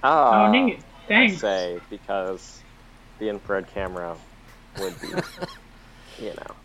[0.03, 0.79] Ah, oh, dang it.
[1.09, 2.61] I say because
[3.19, 4.17] the infrared camera
[4.79, 5.07] would be,
[6.19, 6.55] you know.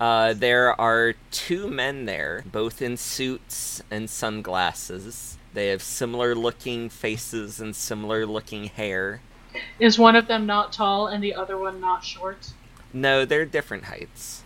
[0.00, 5.38] Uh, there are two men there, both in suits and sunglasses.
[5.54, 9.20] They have similar looking faces and similar looking hair.
[9.78, 12.52] Is one of them not tall and the other one not short?
[12.92, 14.42] No, they're different heights.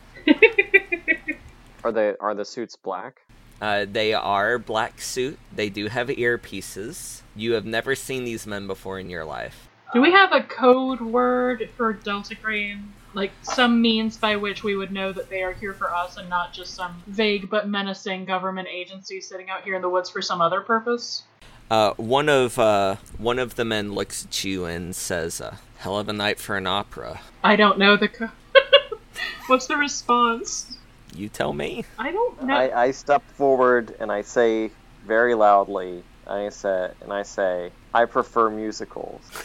[1.84, 3.22] Are they are the suits black?
[3.60, 5.38] Uh, they are black suit.
[5.54, 7.22] They do have earpieces.
[7.36, 9.68] You have never seen these men before in your life.
[9.92, 12.92] Do we have a code word for Delta Green?
[13.14, 16.30] Like some means by which we would know that they are here for us and
[16.30, 20.22] not just some vague but menacing government agency sitting out here in the woods for
[20.22, 21.24] some other purpose?
[21.72, 25.98] Uh, one of uh, one of the men looks at you and says, uh, "Hell
[25.98, 28.28] of a night for an opera." I don't know the co-
[29.46, 30.76] What's the response?
[31.16, 31.86] You tell me.
[31.98, 32.54] I don't know.
[32.54, 34.70] I, I step forward and I say
[35.06, 36.04] very loudly.
[36.26, 39.22] I say and I say I prefer musicals.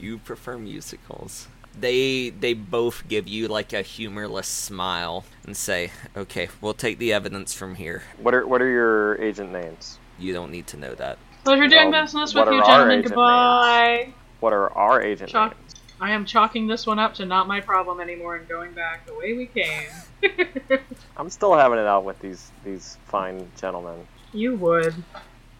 [0.00, 1.48] You prefer musicals.
[1.78, 7.12] They they both give you like a humorless smile and say, "Okay, we'll take the
[7.12, 9.98] evidence from here." What are what are your agent names?
[10.18, 11.18] You don't need to know that.
[11.44, 12.90] Pleasure doing Well, business with you, gentlemen.
[13.00, 14.12] agent Goodbye.
[14.40, 15.74] What are our agent Chalk- names?
[16.00, 19.14] I am chalking this one up to not my problem anymore and going back the
[19.14, 19.88] way we came.
[21.16, 24.06] I'm still having it out with these these fine gentlemen.
[24.32, 24.94] you would.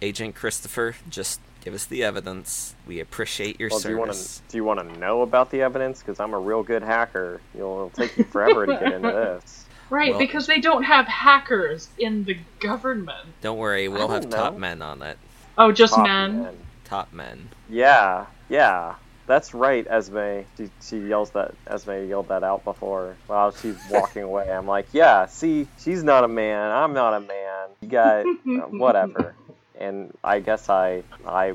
[0.02, 2.74] Agent Christopher, just give us the evidence.
[2.86, 4.42] We appreciate your Well, do you want to service.
[4.48, 6.00] do you want to know about the evidence?
[6.00, 7.40] Because I'm a real good hacker.
[7.54, 9.08] You'll it'll take you forever to get into
[9.42, 9.64] this.
[9.90, 13.26] Right, Well- because they don't have hackers in the government.
[13.42, 14.58] Don't worry, we'll have don't top know.
[14.60, 15.18] men on it.
[15.58, 16.42] Oh, just Top men.
[16.42, 16.56] men.
[16.84, 17.48] Top men.
[17.68, 18.94] Yeah, yeah.
[19.26, 20.40] That's right, Esme.
[20.58, 24.50] She, she yells that Esme yelled that out before while she's walking away.
[24.52, 26.70] I'm like, yeah, see, she's not a man.
[26.72, 27.68] I'm not a man.
[27.80, 28.24] You got
[28.72, 29.34] whatever.
[29.78, 31.54] And I guess I I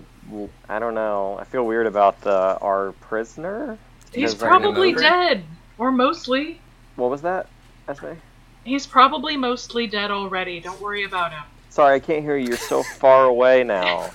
[0.68, 1.38] I don't know.
[1.40, 3.78] I feel weird about the our prisoner.
[4.14, 5.44] He's probably dead.
[5.78, 6.60] Or mostly.
[6.98, 7.48] What was that,
[7.88, 8.14] Esme?
[8.66, 10.60] He's probably mostly dead already.
[10.60, 11.44] Don't worry about him.
[11.70, 12.50] Sorry, I can't hear you.
[12.50, 14.10] You're so far away now.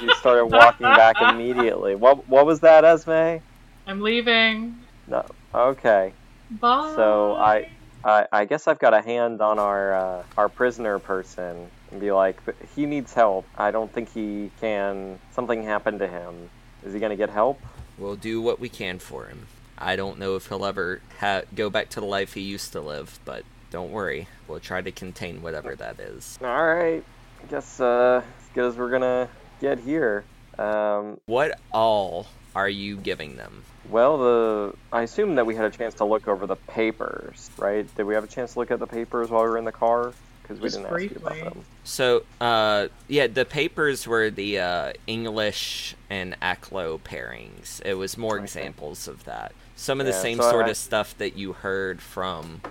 [0.00, 1.96] You started walking back immediately.
[1.96, 3.42] What what was that, Esme?
[3.86, 4.78] I'm leaving.
[5.08, 5.24] No.
[5.52, 6.12] Okay.
[6.50, 6.92] Bye.
[6.94, 7.68] So I,
[8.04, 12.12] I, I guess I've got a hand on our uh, our prisoner person and be
[12.12, 13.46] like, "But he needs help.
[13.56, 15.18] I don't think he can.
[15.32, 16.50] Something happened to him.
[16.84, 17.60] Is he gonna get help?
[17.98, 19.46] We'll do what we can for him.
[19.76, 22.80] I don't know if he'll ever ha- go back to the life he used to
[22.80, 24.28] live, but don't worry.
[24.48, 26.38] We'll try to contain whatever that is.
[26.42, 27.02] All right.
[27.42, 29.28] I guess uh, as good as we're gonna
[29.60, 30.24] get here.
[30.58, 33.64] Um, What all are you giving them?
[33.88, 37.86] well, the I assume that we had a chance to look over the papers, right?
[37.96, 39.72] Did we have a chance to look at the papers while we were in the
[39.72, 40.12] car?
[40.50, 41.64] Because we Just didn't ask you about them.
[41.84, 47.80] So, uh, yeah, the papers were the uh, English and Aklo pairings.
[47.84, 48.42] It was more Okay.
[48.42, 49.52] examples of that.
[49.76, 52.62] Some of the Yeah, same so sort I- of stuff that you heard from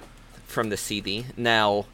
[0.46, 1.26] from the CD.
[1.38, 1.86] Now,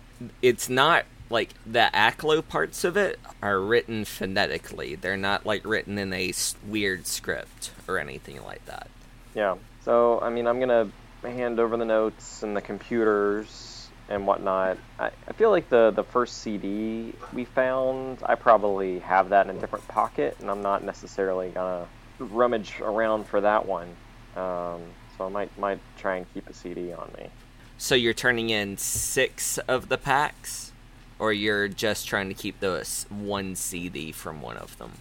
[0.42, 4.96] it's not like the Aklo parts of it are written phonetically.
[4.96, 6.34] They're not like written in a
[6.68, 8.88] weird script or anything like that.
[9.36, 9.56] Yeah.
[9.84, 10.90] So, I mean, I'm gonna
[11.22, 13.75] hand over the notes and the computers
[14.10, 14.78] and whatnot.
[15.00, 19.56] I, I feel like the the first CD we found, I probably have that in
[19.56, 21.88] a different pocket, and I'm not necessarily gonna
[22.20, 23.90] rummage around for that one.
[24.36, 24.82] Um,
[25.18, 27.30] so I might might try and keep a CD on me.
[27.78, 30.72] So you're turning in six of the packs,
[31.20, 34.92] or you're just trying to keep the one CD from one of them.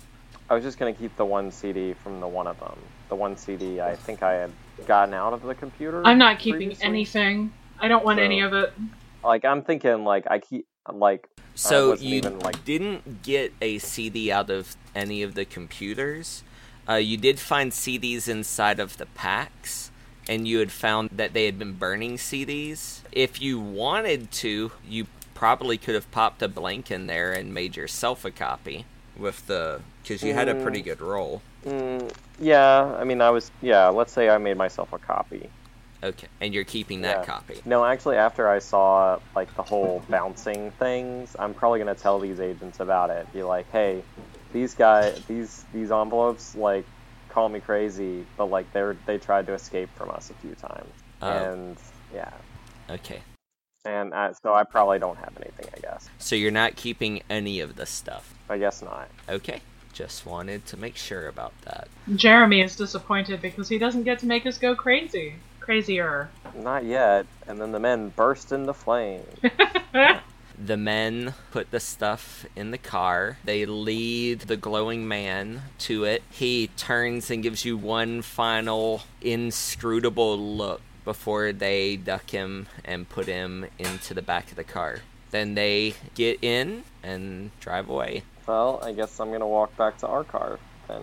[0.48, 2.78] I was just gonna keep the one CD from the one of them.
[3.08, 4.50] The one CD I think I had
[4.86, 6.02] gotten out of the computer.
[6.04, 6.86] I'm not keeping previously.
[6.86, 7.52] anything.
[7.84, 8.72] I don't want So- any of it.
[9.22, 13.78] Like I'm thinking, like I keep like So wasn't you even, like- didn't get a
[13.78, 16.42] CD out of any of the computers.
[16.88, 19.90] Uh, you did find CDs inside of the packs,
[20.28, 23.00] and you had found that they had been burning CDs.
[23.12, 27.76] If you wanted to, you probably could have popped a blank in there and made
[27.76, 28.84] yourself a copy
[29.16, 30.84] with the because you had a pretty Mm.
[30.84, 31.40] good roll.
[31.66, 33.50] Mm, yeah, I mean, I was.
[33.62, 35.48] Yeah, let's say I made myself a copy.
[36.04, 37.24] Okay, and you're keeping that Yeah.
[37.24, 37.60] copy.
[37.64, 42.40] No, actually, after I saw like the whole bouncing things, I'm probably gonna tell these
[42.40, 43.32] agents about it.
[43.32, 44.02] Be like, hey,
[44.52, 46.84] these guys, these these envelopes, like,
[47.30, 50.92] call me crazy, but like they're they tried to escape from us a few times,
[51.22, 51.28] Oh.
[51.32, 51.76] and
[52.14, 52.30] yeah,
[52.90, 53.22] Okay,
[53.86, 55.68] and uh, so I probably don't have anything.
[55.74, 56.10] I guess.
[56.18, 58.34] so you're not keeping any of the stuff.
[58.50, 59.08] I guess not.
[59.28, 59.62] Okay,
[59.94, 61.88] just wanted to make sure about that.
[62.14, 65.36] Jeremy is disappointed because he doesn't get to make us go crazy.
[65.64, 66.28] Crazier.
[66.54, 67.26] Not yet.
[67.46, 69.22] And then the men burst into flame.
[70.56, 73.38] The men put the stuff in the car.
[73.44, 76.22] They lead the glowing man to it.
[76.30, 83.26] He turns and gives you one final inscrutable look before they duck him and put
[83.26, 85.00] him into the back of the car.
[85.32, 88.22] Then they get in and drive away.
[88.46, 91.02] Well, I guess I'm gonna walk back to our car then.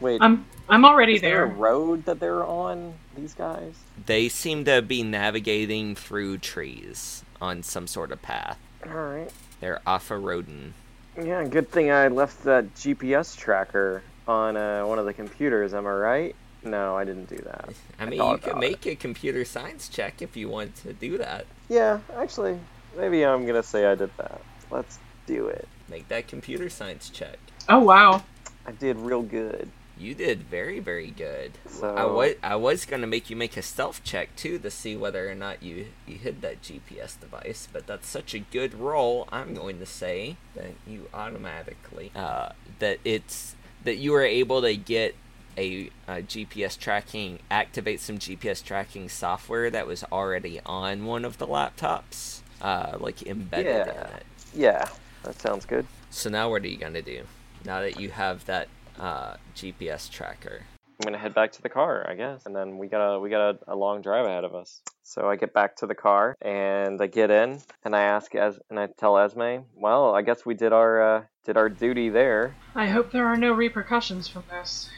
[0.00, 2.94] Wait, I'm I'm already is there a road that they're on?
[3.16, 3.74] These guys?
[4.06, 8.58] They seem to be navigating through trees on some sort of path.
[8.86, 9.30] All right.
[9.60, 10.72] They're off a roading.
[11.20, 15.74] Yeah, good thing I left that GPS tracker on uh, one of the computers.
[15.74, 16.36] Am I right?
[16.62, 17.70] No, I didn't do that.
[17.98, 20.92] I mean, thought you could about make a computer science check if you want to
[20.92, 21.46] do that.
[21.68, 22.58] Yeah, actually,
[22.96, 24.40] maybe I'm gonna say I did that.
[24.70, 25.68] Let's do it.
[25.88, 27.38] Make that computer science check.
[27.68, 28.22] Oh wow.
[28.66, 29.68] I did real good.
[30.00, 31.52] You did very, very good.
[31.66, 34.96] So I was I was gonna make you make a stealth check too to see
[34.96, 39.28] whether or not you you hid that GPS device, but that's such a good roll.
[39.30, 44.76] I'm going to say that you automatically uh, that it's that you were able to
[44.76, 45.14] get
[45.58, 51.38] a, uh GPS tracking activate some GPS tracking software that was already on one of
[51.38, 54.16] the laptops, uh, like embedded in Yeah.
[54.16, 54.24] it.
[54.54, 54.88] Yeah,
[55.22, 55.86] that sounds good.
[56.10, 57.24] So now what are you gonna do?
[57.64, 58.68] Now that you have that
[59.00, 60.62] uh, GPS tracker.
[61.00, 63.30] I'm gonna head back to the car, I guess, and then we got a we
[63.30, 64.82] got a, a long drive ahead of us.
[65.02, 68.60] So I get back to the car and I get in and I ask as
[68.68, 72.54] and I tell Esme, well, I guess we did our uh, did our duty there.
[72.74, 74.90] I hope there are no repercussions from this.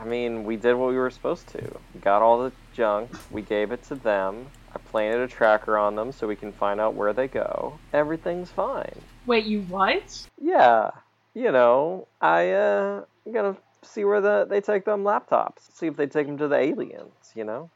[0.00, 1.78] I mean, we did what we were supposed to.
[1.94, 4.46] We got all the junk, we gave it to them.
[4.74, 7.78] I planted a tracker on them so we can find out where they go.
[7.92, 9.02] Everything's fine.
[9.26, 10.26] Wait, you what?
[10.40, 10.92] Yeah,
[11.34, 15.70] you know, I uh gotta see where the they take them laptops.
[15.74, 17.32] See if they take them to the aliens.
[17.34, 17.70] You know.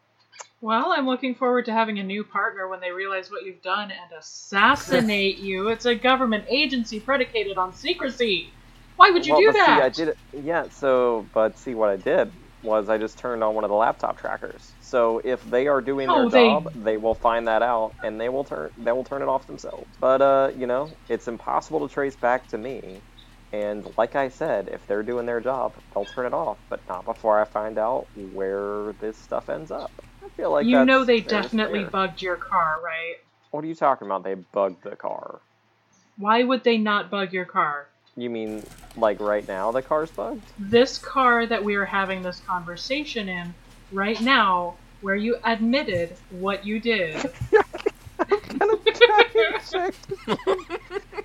[0.61, 3.91] Well, I'm looking forward to having a new partner when they realize what you've done
[3.91, 5.69] and assassinate you.
[5.69, 8.53] It's a government agency predicated on secrecy.
[8.97, 9.67] Why would you well, do but that?
[9.67, 10.19] See, I did it.
[10.33, 10.69] Yeah.
[10.71, 12.33] So, but see, what I did
[12.63, 14.75] was I just turned on one of the laptop trackers.
[14.81, 18.19] So if they are doing their Oh, they- job, they will find that out and
[18.21, 19.91] they will turn they will turn it off themselves.
[20.01, 23.03] But uh, you know, it's impossible to trace back to me.
[23.55, 27.05] And like I said, if they're doing their job, they'll turn it off, but not
[27.05, 29.93] before I find out where this stuff ends up.
[30.25, 31.91] I feel like you know they definitely fair.
[31.91, 33.15] bugged your car, right?
[33.53, 34.25] What are you talking about?
[34.25, 35.39] They bugged the car.
[36.17, 37.87] Why would they not bug your car?
[38.17, 38.65] You mean
[38.97, 40.43] like right now the car's bugged?
[40.59, 43.55] This car that we are having this conversation in
[43.93, 47.15] right now, where you admitted what you did.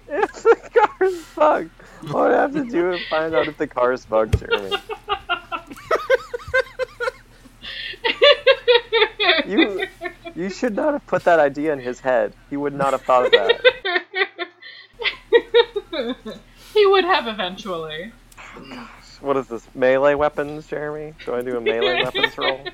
[0.10, 1.72] if the car's bugged,
[2.02, 4.78] what would I have to do to find out if the car's bugged, Jeremy?
[9.50, 9.88] You
[10.36, 12.34] you should not have put that idea in his head.
[12.52, 13.60] He would not have thought of that.
[16.74, 18.12] he would have eventually.
[19.22, 19.68] What is this?
[19.76, 21.14] Melee weapons, Jeremy?
[21.26, 22.66] Do I do a melee weapons roll?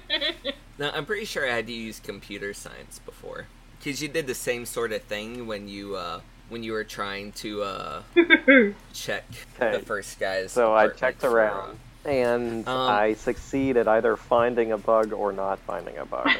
[0.78, 3.48] No, I'm pretty sure I had to use computer science before,
[3.80, 7.32] because you did the same sort of thing when you uh, when you were trying
[7.34, 8.02] to uh,
[8.94, 9.24] check
[9.60, 9.78] Okay.
[9.80, 10.52] the first guy's.
[10.52, 11.80] So I apartment checked for, around.
[12.06, 16.28] And Um, I succeed at either finding a bug or not finding a bug.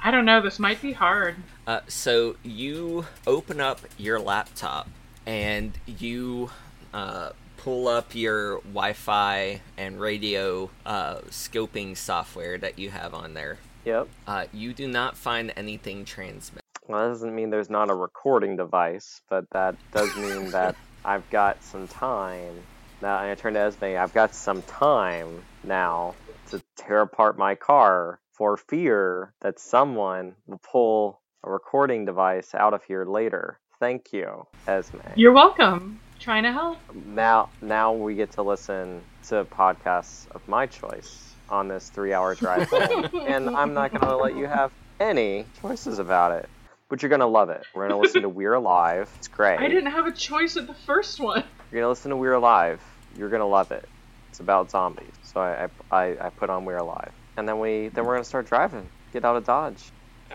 [0.00, 1.34] I don't know, this might be hard.
[1.66, 4.88] Uh, so you open up your laptop
[5.26, 6.50] and you
[6.94, 13.58] uh, pull up your Wi-Fi and radio uh, scoping software that you have on there.
[13.84, 14.06] yep.
[14.26, 16.62] Uh, you do not find anything transmit.
[16.88, 20.74] Well, that doesn't mean there's not a recording device, but that does mean that
[21.04, 22.62] I've got some time.
[23.02, 26.14] Now, I turn to Esme, I've got some time now
[26.50, 32.72] to tear apart my car for fear that someone will pull a recording device out
[32.72, 33.58] of here later.
[33.78, 34.98] Thank you, Esme.
[35.14, 36.00] You're welcome.
[36.18, 36.78] Trying to help.
[37.06, 42.68] Now, now we get to listen to podcasts of my choice on this three-hour drive
[42.70, 46.48] home, and I'm not going to let you have any choices about it.
[46.88, 47.64] But you're going to love it.
[47.74, 49.10] We're going to listen to We're Alive.
[49.18, 49.58] It's great.
[49.60, 51.44] I didn't have a choice at the first one.
[51.70, 52.80] You're going to listen to We're Alive.
[53.16, 53.86] You're going to love it.
[54.30, 55.12] It's about zombies.
[55.22, 58.28] So I, I, I put on We're Alive, and then we then we're going to
[58.28, 58.88] start driving.
[59.12, 59.82] Get out of Dodge.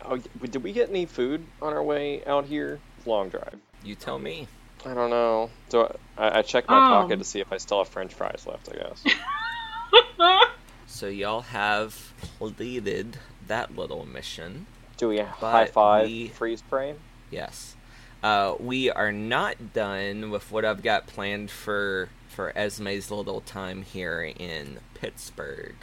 [0.05, 2.79] Oh, did we get any food on our way out here?
[3.05, 3.55] Long drive.
[3.83, 4.47] You tell me.
[4.85, 5.49] I don't know.
[5.69, 7.03] So I, I checked my Um.
[7.03, 8.69] pocket to see if I still have French fries left.
[8.71, 9.03] I guess.
[10.85, 14.67] So y'all have completed that little mission.
[15.03, 16.95] Do we But high five we- freeze frame?
[17.29, 17.75] Yes.
[18.23, 23.81] Uh, we are not done with what I've got planned for for Esme's little time
[23.81, 25.75] here in Pittsburgh.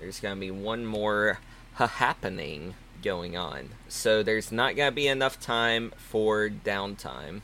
[0.00, 1.38] There's gonna be one more
[1.74, 3.68] happening going on.
[3.88, 7.42] So there's not going to be enough time for downtime.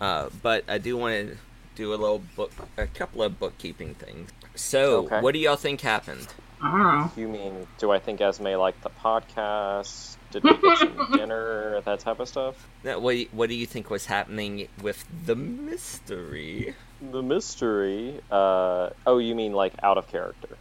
[0.00, 1.36] Uh, but I do want to
[1.74, 4.30] do a little book, a couple of bookkeeping things.
[4.54, 5.20] So, Okay.
[5.20, 6.26] what do y'all think happened?
[6.62, 7.10] I don't know.
[7.14, 10.15] You mean, do I think Esme liked the podcast?
[10.30, 11.80] Did we get some dinner?
[11.82, 12.66] That type of stuff?
[12.84, 16.74] Now, What do you, what do you think was happening with the mystery?
[17.00, 18.20] The mystery.
[18.30, 20.56] Uh, oh, you mean like out of character?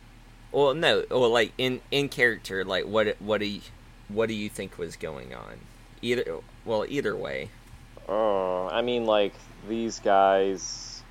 [0.51, 3.61] Well, no, well, like in in character, like what what do you,
[4.07, 5.59] what do you think was going on?
[6.01, 7.49] Either well, either way.
[8.07, 9.33] Oh, I mean, like
[9.67, 11.01] these guys.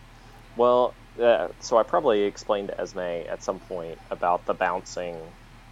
[0.56, 5.16] Well, uh, so I probably explained to Esme at some point about the bouncing,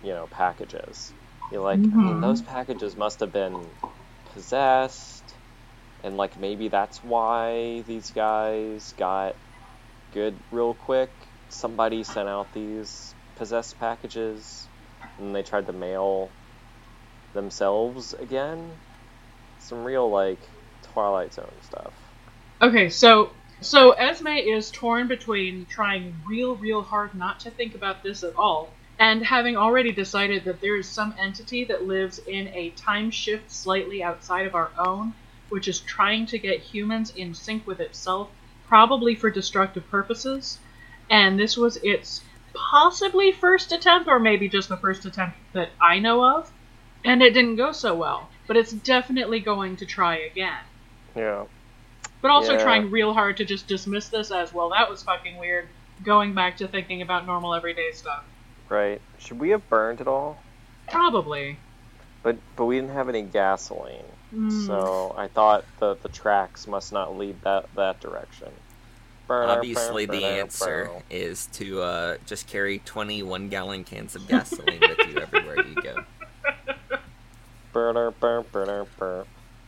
[0.03, 1.13] you know, packages.
[1.53, 2.23] You're like, I mean, Mhm.
[2.23, 3.77] those packages must have been
[4.25, 5.39] possessed,
[6.05, 9.37] and like maybe that's why these guys got
[10.13, 11.11] good real quick.
[11.49, 14.71] Somebody sent out these possessed packages,
[15.19, 16.35] and they tried to mail
[17.35, 18.81] themselves again.
[19.59, 20.51] Some real like
[20.83, 21.95] Twilight Zone stuff.
[22.63, 28.03] Okay, so so Esme is torn between trying real, real hard not to think about
[28.03, 32.47] this at all, and having already decided that there is some entity that lives in
[32.55, 35.13] a time shift slightly outside of our own,
[35.49, 38.31] which is trying to get humans in sync with itself,
[38.69, 40.61] probably for destructive purposes.
[41.11, 42.23] And this was its
[42.71, 46.49] possibly first attempt, or maybe just the first attempt that I know of,
[47.05, 48.31] and it didn't go so well.
[48.47, 50.63] But it's definitely going to try again
[51.17, 51.47] Yeah.
[52.21, 52.59] but also Yeah.
[52.63, 55.69] trying real hard to just dismiss this as well that was fucking weird
[56.05, 58.25] going back to thinking about normal everyday stuff
[58.73, 59.03] Right.
[59.19, 60.39] Should we have burned it all?
[60.89, 61.59] probably
[62.23, 64.05] But but we didn't have any gasoline,
[64.35, 64.67] Mm.
[64.67, 68.49] so I thought the the tracks must not lead that that direction.
[69.29, 71.03] Burner, Obviously, burner, the burner, answer burner.
[71.11, 75.97] is to uh, just carry 21 gallon cans of gasoline with you everywhere you go.
[77.73, 79.25] Burner, burn, burner, burn.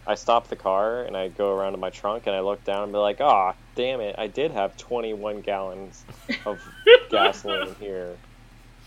[0.06, 2.82] I stop the car and I go around to my trunk and I look down
[2.84, 4.14] and be like, "Ah, damn it!
[4.18, 6.04] I did have 21 gallons
[6.44, 6.60] of
[7.10, 8.16] gasoline here.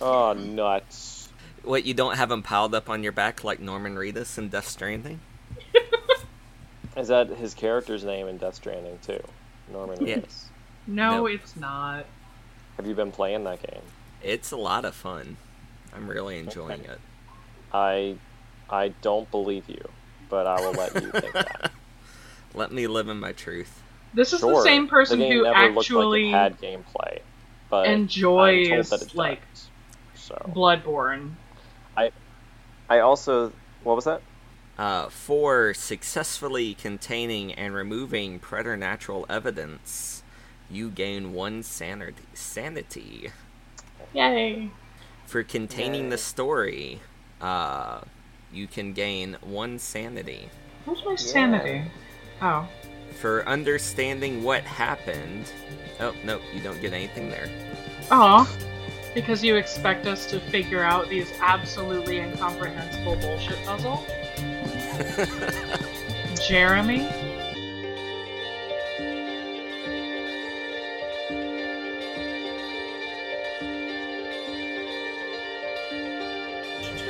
[0.01, 1.29] Oh, nuts!"
[1.63, 4.67] What, you don't have them piled up on your back like Norman Reedus in Death
[4.67, 5.19] Stranding?
[6.97, 9.21] Is that his character's name in Death Stranding too?
[9.71, 10.17] Norman Yeah.
[10.17, 10.43] Reedus.
[10.87, 11.25] no No.
[11.27, 12.05] it's not
[12.77, 13.81] Have you been playing that game?
[14.23, 15.37] It's a lot of fun.
[15.93, 16.91] I'm really enjoying Okay.
[16.93, 16.99] it.
[17.73, 18.15] I
[18.69, 19.89] I don't believe you,
[20.29, 21.71] but I will let you think that.
[22.53, 23.83] Let me live in my truth.
[24.13, 27.19] this is Sure, the same person the game who never actually like it had gameplay,
[27.69, 29.69] but I'm told enjoys that it like does.
[30.27, 31.35] So bloodborne
[31.95, 32.11] I
[32.89, 33.53] I also
[33.83, 34.21] what was that?
[34.77, 40.21] Uh, for successfully containing and removing preternatural evidence,
[40.69, 42.23] you gain one sanity.
[42.33, 43.31] Sanity.
[44.13, 44.69] yay
[45.25, 46.09] For containing Yay.
[46.09, 47.01] the story,
[47.41, 48.01] uh,
[48.51, 50.49] you can gain one sanity.
[50.85, 51.91] where's my sanity
[52.41, 52.67] oh
[53.19, 55.51] For understanding what happened,
[55.99, 57.49] oh no, you don't get anything there.
[58.11, 58.47] oh
[59.17, 64.05] because you expect us to figure out these absolutely incomprehensible bullshit puzzle
[66.47, 66.99] jeremy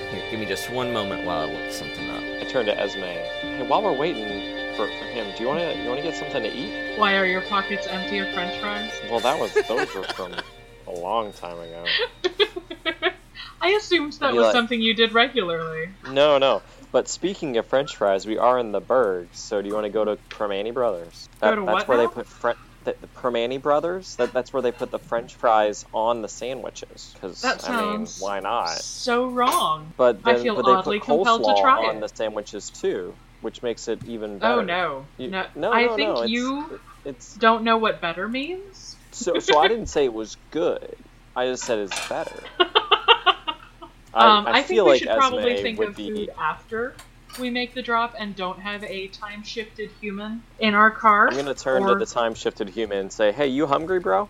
[0.10, 2.24] Here, give me just one moment while I look something up.
[2.24, 3.02] I turned to Esme.
[3.02, 6.16] Hey, while we're waiting for, for him, do you want to you want to get
[6.16, 6.98] something to eat?
[6.98, 8.94] Why are your pockets empty of French fries?
[9.10, 10.44] Well, that was those were from a
[11.08, 11.86] long time ago.
[13.62, 15.90] I assumed that was like- something you did regularly.
[16.12, 16.62] No, no.
[16.92, 19.90] But speaking of French fries, we are in the Bergs, so do you want to
[19.90, 21.28] go to Primanti Brothers?
[21.42, 22.08] Go to that's where now?
[22.08, 22.52] they put Fre-
[22.86, 24.16] the, the Primanti Brothers.
[24.16, 27.12] That, that's where they put the French fries on the sandwiches.
[27.14, 28.70] Because That I mean, why not?
[28.80, 29.94] So wrong.
[29.98, 32.00] But I then, feel but they oddly put compelled to try on it.
[32.00, 34.54] the sandwiches too, which makes it even oh, better.
[34.54, 35.06] Oh no.
[35.18, 35.46] You- no.
[35.56, 38.96] no, I no, think no, you It's don't know what better means.
[39.18, 39.40] So.
[39.40, 40.96] So I didn't say it was good.
[41.36, 42.44] I just said it's better.
[44.14, 46.10] I, um, I, I, think feel we like should Esme probably think would of be.
[46.10, 46.96] food after
[47.40, 51.28] we make the drop and don't have a time shifted human in our car.
[51.30, 51.90] I'm gonna turn or...
[51.90, 54.30] to the time shifted human and say, "Hey, you hungry, bro?"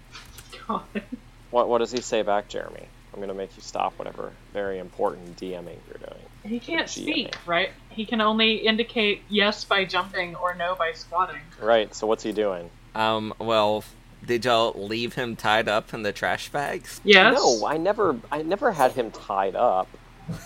[0.67, 0.83] God.
[1.49, 2.88] What What does he say back, Jeremy?
[3.13, 6.21] I'm gonna make you stop whatever very important DMing you're doing.
[6.43, 7.69] He can't speak, right?
[7.89, 11.41] He can only indicate yes by jumping or no by squatting.
[11.61, 11.93] Right.
[11.95, 12.69] So what's he doing?
[12.95, 13.83] Um, well,
[14.28, 17.01] did y'all leave him tied up in the trash bags?
[17.03, 17.34] Yes.
[17.36, 18.15] No, I never.
[18.32, 19.88] I never had him tied up.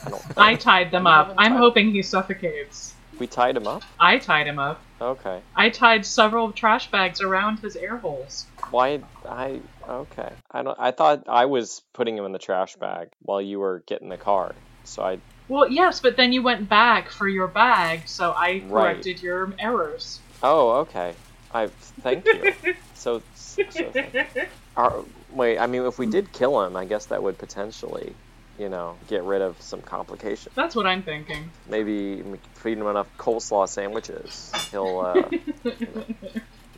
[0.05, 0.23] I don't.
[0.37, 1.33] I tied them up.
[1.37, 2.93] I'm hoping he suffocates.
[3.19, 3.83] we tied him up.
[3.99, 4.81] I tied him up.
[5.01, 5.41] Okay.
[5.55, 8.45] I tied several trash bags around his air holes.
[8.69, 9.01] Why?
[9.27, 9.59] I
[9.89, 10.31] okay.
[10.51, 10.77] I don't.
[10.79, 14.17] I thought I was putting him in the trash bag while you were getting the
[14.17, 14.53] car.
[14.85, 15.19] So I.
[15.47, 18.69] Well, yes, but then you went back for your bag, so I Right.
[18.69, 20.19] corrected your errors.
[20.41, 21.13] Oh, okay.
[21.53, 21.67] I
[22.01, 22.53] thank you.
[22.95, 23.21] so,
[23.55, 27.37] so thank- are, wait, I mean, if we did kill him, I guess that would
[27.37, 28.13] potentially,
[28.57, 30.55] you know, get rid of some complications.
[30.55, 31.49] That's what I'm thinking.
[31.67, 32.23] Maybe
[32.55, 35.29] feed him enough coleslaw sandwiches, he'll uh,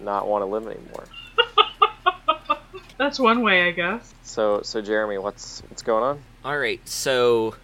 [0.01, 1.05] not want to live anymore.
[2.97, 4.13] That's one way, I guess.
[4.24, 6.24] So, so Jeremy, what's what's going on?
[6.45, 7.55] All right, so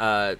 [0.00, 0.36] uh,